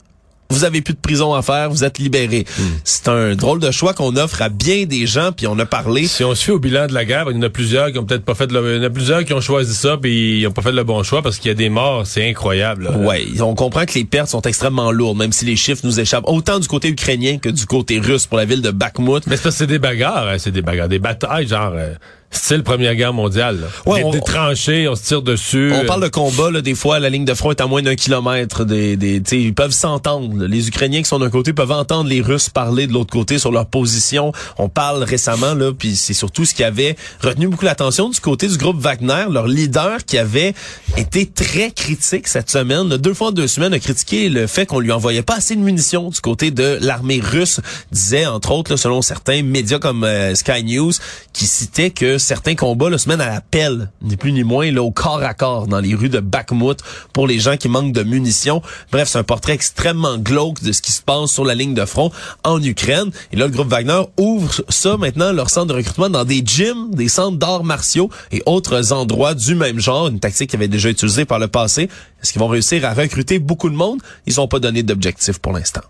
vous 0.55 0.65
avez 0.65 0.81
plus 0.81 0.95
de 0.95 0.99
prison 0.99 1.35
à 1.35 1.43
faire, 1.43 1.69
vous 1.69 1.85
êtes 1.85 1.99
libéré. 1.99 2.45
C'est 2.85 3.09
un 3.09 3.35
drôle 3.35 3.61
de 3.61 3.71
choix 3.71 3.93
qu'on 3.93 4.17
offre 4.17 4.41
à 4.41 4.49
bien 4.49 4.85
des 4.87 5.07
gens, 5.07 5.33
puis 5.33 5.47
on 5.47 5.59
a 5.59 5.67
parlé 5.67 6.07
Si 6.07 6.25
on 6.25 6.35
se 6.35 6.45
fait 6.45 6.53
au 6.53 6.59
bilan 6.59 6.87
de 6.87 6.95
la 6.95 7.05
guerre, 7.05 7.27
il 7.31 7.37
y 7.37 7.39
en 7.39 7.43
a 7.43 7.51
plusieurs 7.51 7.91
qui 7.93 7.99
ont 7.99 8.05
peut-être 8.05 8.25
pas 8.25 8.35
fait 8.35 8.51
le, 8.51 8.77
il 8.77 8.83
y 8.83 8.85
en 8.85 8.87
a 8.87 8.91
plusieurs 8.91 9.25
qui 9.25 9.33
ont 9.33 9.41
choisi 9.41 9.75
ça 9.75 9.97
puis 10.01 10.41
ils 10.41 10.47
ont 10.47 10.53
pas 10.53 10.63
fait 10.63 10.73
le 10.73 10.85
bon 10.85 11.03
choix 11.03 11.23
parce 11.23 11.39
qu'il 11.39 11.49
y 11.49 11.53
a 11.53 11.55
des 11.55 11.69
morts, 11.69 12.07
c'est 12.07 12.29
incroyable. 12.29 12.85
là. 12.85 12.97
Ouais, 12.97 13.27
on 13.41 13.55
comprend 13.55 13.85
que 13.85 13.95
les 13.95 14.05
pertes 14.05 14.29
sont 14.29 14.43
extrêmement 14.43 14.93
lourdes, 14.93 15.19
même 15.19 15.33
si 15.33 15.45
les 15.45 15.57
chiffres 15.57 15.83
nous 15.85 15.99
échappent, 16.01 16.29
autant 16.29 16.59
du 16.59 16.69
côté 16.69 16.89
ukrainien 16.89 17.39
que 17.39 17.49
du 17.49 17.67
côté 17.67 17.99
russe 17.99 18.27
pour 18.27 18.39
la 18.39 18.45
ville 18.45 18.63
de 18.63 18.71
Bakhmut. 18.71 19.27
Mais 19.27 19.37
c'est 19.37 19.67
des 19.67 19.79
bagarres, 19.79 20.29
hein, 20.29 20.37
c'est 20.39 20.51
des 20.53 20.63
bagarres, 20.63 20.89
des 20.89 20.99
batailles 20.99 21.49
genre 21.49 21.73
euh, 21.75 21.95
C'est 22.37 22.57
le 22.57 22.63
Première 22.63 22.95
Guerre 22.95 23.13
mondiale. 23.15 23.61
Là. 23.61 23.67
Ouais, 23.87 24.01
des, 24.01 24.05
on- 24.05 24.11
des 24.11 24.21
tranchées, 24.21 24.89
on 24.89 24.95
se 24.97 25.03
tire 25.03 25.23
dessus. 25.23 25.73
On 25.75 25.87
parle 25.87 26.03
de 26.03 26.09
combat, 26.09 26.51
là, 26.51 26.61
des 26.61 26.75
fois, 26.75 26.99
la 26.99 27.09
ligne 27.09 27.25
de 27.25 27.35
front 27.35 27.51
est 27.53 27.61
à 27.61 27.67
moins 27.67 27.81
d'un 27.83 27.95
kilomètre. 27.95 28.65
Des, 28.65 28.97
des, 28.97 29.23
tu 29.23 29.31
sais, 29.31 29.41
ils 29.41 29.55
peuvent 29.55 29.73
s'entendre. 29.73 30.45
Les 30.47 30.69
Ukrainiens 30.69 31.01
qui 31.03 31.09
sont 31.09 31.19
d'un 31.19 31.31
côté 31.31 31.53
peuvent 31.53 31.71
entendre 31.73 32.09
les 32.11 32.21
Russes 32.21 32.49
parler 32.51 32.87
de 32.87 32.93
l'autre 32.93 33.13
côté 33.13 33.39
sur 33.39 33.51
leur 33.53 33.67
position. 33.67 34.33
On 34.59 34.69
parle 34.69 35.03
récemment, 35.05 35.55
là, 35.55 35.73
puis 35.73 35.97
c'est 35.97 36.13
surtout 36.15 36.45
ce 36.45 36.55
qui 36.55 36.65
avait 36.65 36.97
retenu 37.21 37.49
beaucoup 37.49 37.65
l'attention 37.65 38.09
du 38.11 38.21
côté 38.21 38.49
du 38.49 38.57
groupe 38.57 38.79
Wagner, 38.79 39.25
leur 39.31 39.47
leader 39.47 40.05
qui 40.05 40.19
avait 40.19 40.55
été 40.97 41.27
très 41.27 41.71
critique 41.71 42.29
cette 42.29 42.51
semaine. 42.51 42.89
Deux 42.97 43.15
fois 43.15 43.29
en 43.29 43.33
deux 43.33 43.47
semaines, 43.49 43.73
a 43.75 43.79
critiqué 43.79 44.29
le 44.29 44.47
fait 44.47 44.67
qu'on 44.67 44.81
lui 44.81 44.93
envoyait 44.93 45.23
pas 45.23 45.37
assez 45.37 45.57
de 45.57 45.61
munitions 45.61 46.11
du 46.11 46.21
côté 46.21 46.51
de 46.51 46.79
l'armée 46.81 47.21
russe. 47.23 47.61
Disait, 47.93 48.27
entre 48.27 48.51
autres, 48.53 48.71
là, 48.73 48.77
selon 48.77 49.03
certains 49.03 49.43
médias 49.43 49.79
comme 49.79 50.05
euh, 50.05 50.35
Sky 50.35 50.63
News, 50.65 50.93
qui 51.33 51.47
citaient 51.47 51.91
que 51.91 52.19
certains 52.25 52.55
combats 52.55 52.91
là, 52.91 52.99
se 52.99 53.09
mènent 53.09 53.21
à 53.21 53.31
la 53.31 53.41
pelle, 53.41 53.91
ni 54.03 54.17
plus 54.17 54.33
ni 54.33 54.43
moins, 54.43 54.71
là, 54.71 54.83
au 54.83 54.91
corps 54.91 55.23
à 55.23 55.35
corps 55.35 55.67
dans 55.67 55.81
les 55.81 55.95
rues 55.95 56.09
de 56.09 56.21
Bakhmut 56.21 56.79
pour 57.13 57.27
les 57.27 57.39
gens 57.39 57.57
qui 57.57 57.69
manquent 57.69 57.93
de 57.93 58.03
munitions. 58.03 58.63
Bref, 58.91 59.09
c'est 59.09 59.19
un 59.19 59.25
portrait 59.25 59.53
extrêmement 59.53 60.19
glauque 60.19 60.63
de 60.63 60.73
ce 60.73 60.83
qui 60.83 60.93
se 60.93 61.03
passe 61.03 61.31
sur 61.31 61.45
la 61.45 61.55
ligne 61.55 61.75
de 61.75 61.85
front 61.85 62.11
en 62.43 62.63
Ukraine. 62.63 63.11
Et 63.33 63.37
là, 63.37 63.47
le 63.47 63.53
groupe 63.53 63.69
Wagner 63.69 64.03
ouvre 64.19 64.63
ça 64.69 64.97
maintenant, 64.97 65.33
leur 65.33 65.51
centre 65.51 65.67
de 65.67 65.75
recrutement, 65.75 66.11
dans 66.11 66.25
des 66.25 66.43
gyms, 66.45 66.95
des 66.95 67.09
centres 67.09 67.39
d'arts 67.39 67.65
martiaux 67.65 68.11
et 68.33 68.43
autres 68.47 68.93
endroits 68.93 69.35
du 69.35 69.55
même 69.55 69.79
genre, 69.79 70.09
une 70.09 70.21
tactique 70.21 70.51
qui 70.51 70.57
avait 70.57 70.69
déjà 70.69 70.89
utilisée 70.89 71.25
par 71.25 71.39
le 71.39 71.49
passé. 71.49 71.89
Est-ce 72.23 72.33
qu'ils 72.33 72.41
vont 72.41 72.49
réussir 72.49 72.85
à 72.85 72.95
recruter 72.95 73.39
beaucoup 73.39 73.69
de 73.69 73.77
monde? 73.77 74.01
Ils 74.27 74.37
n'ont 74.37 74.49
pas 74.49 74.59
donné 74.59 74.83
d'objectif 74.83 75.39
pour 75.39 75.53
l'instant. 75.53 75.83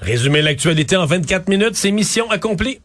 Résumer 0.00 0.42
l'actualité 0.42 0.96
en 0.96 1.06
24 1.06 1.48
minutes, 1.48 1.74
c'est 1.74 1.90
mission 1.90 2.30
accomplie. 2.30 2.80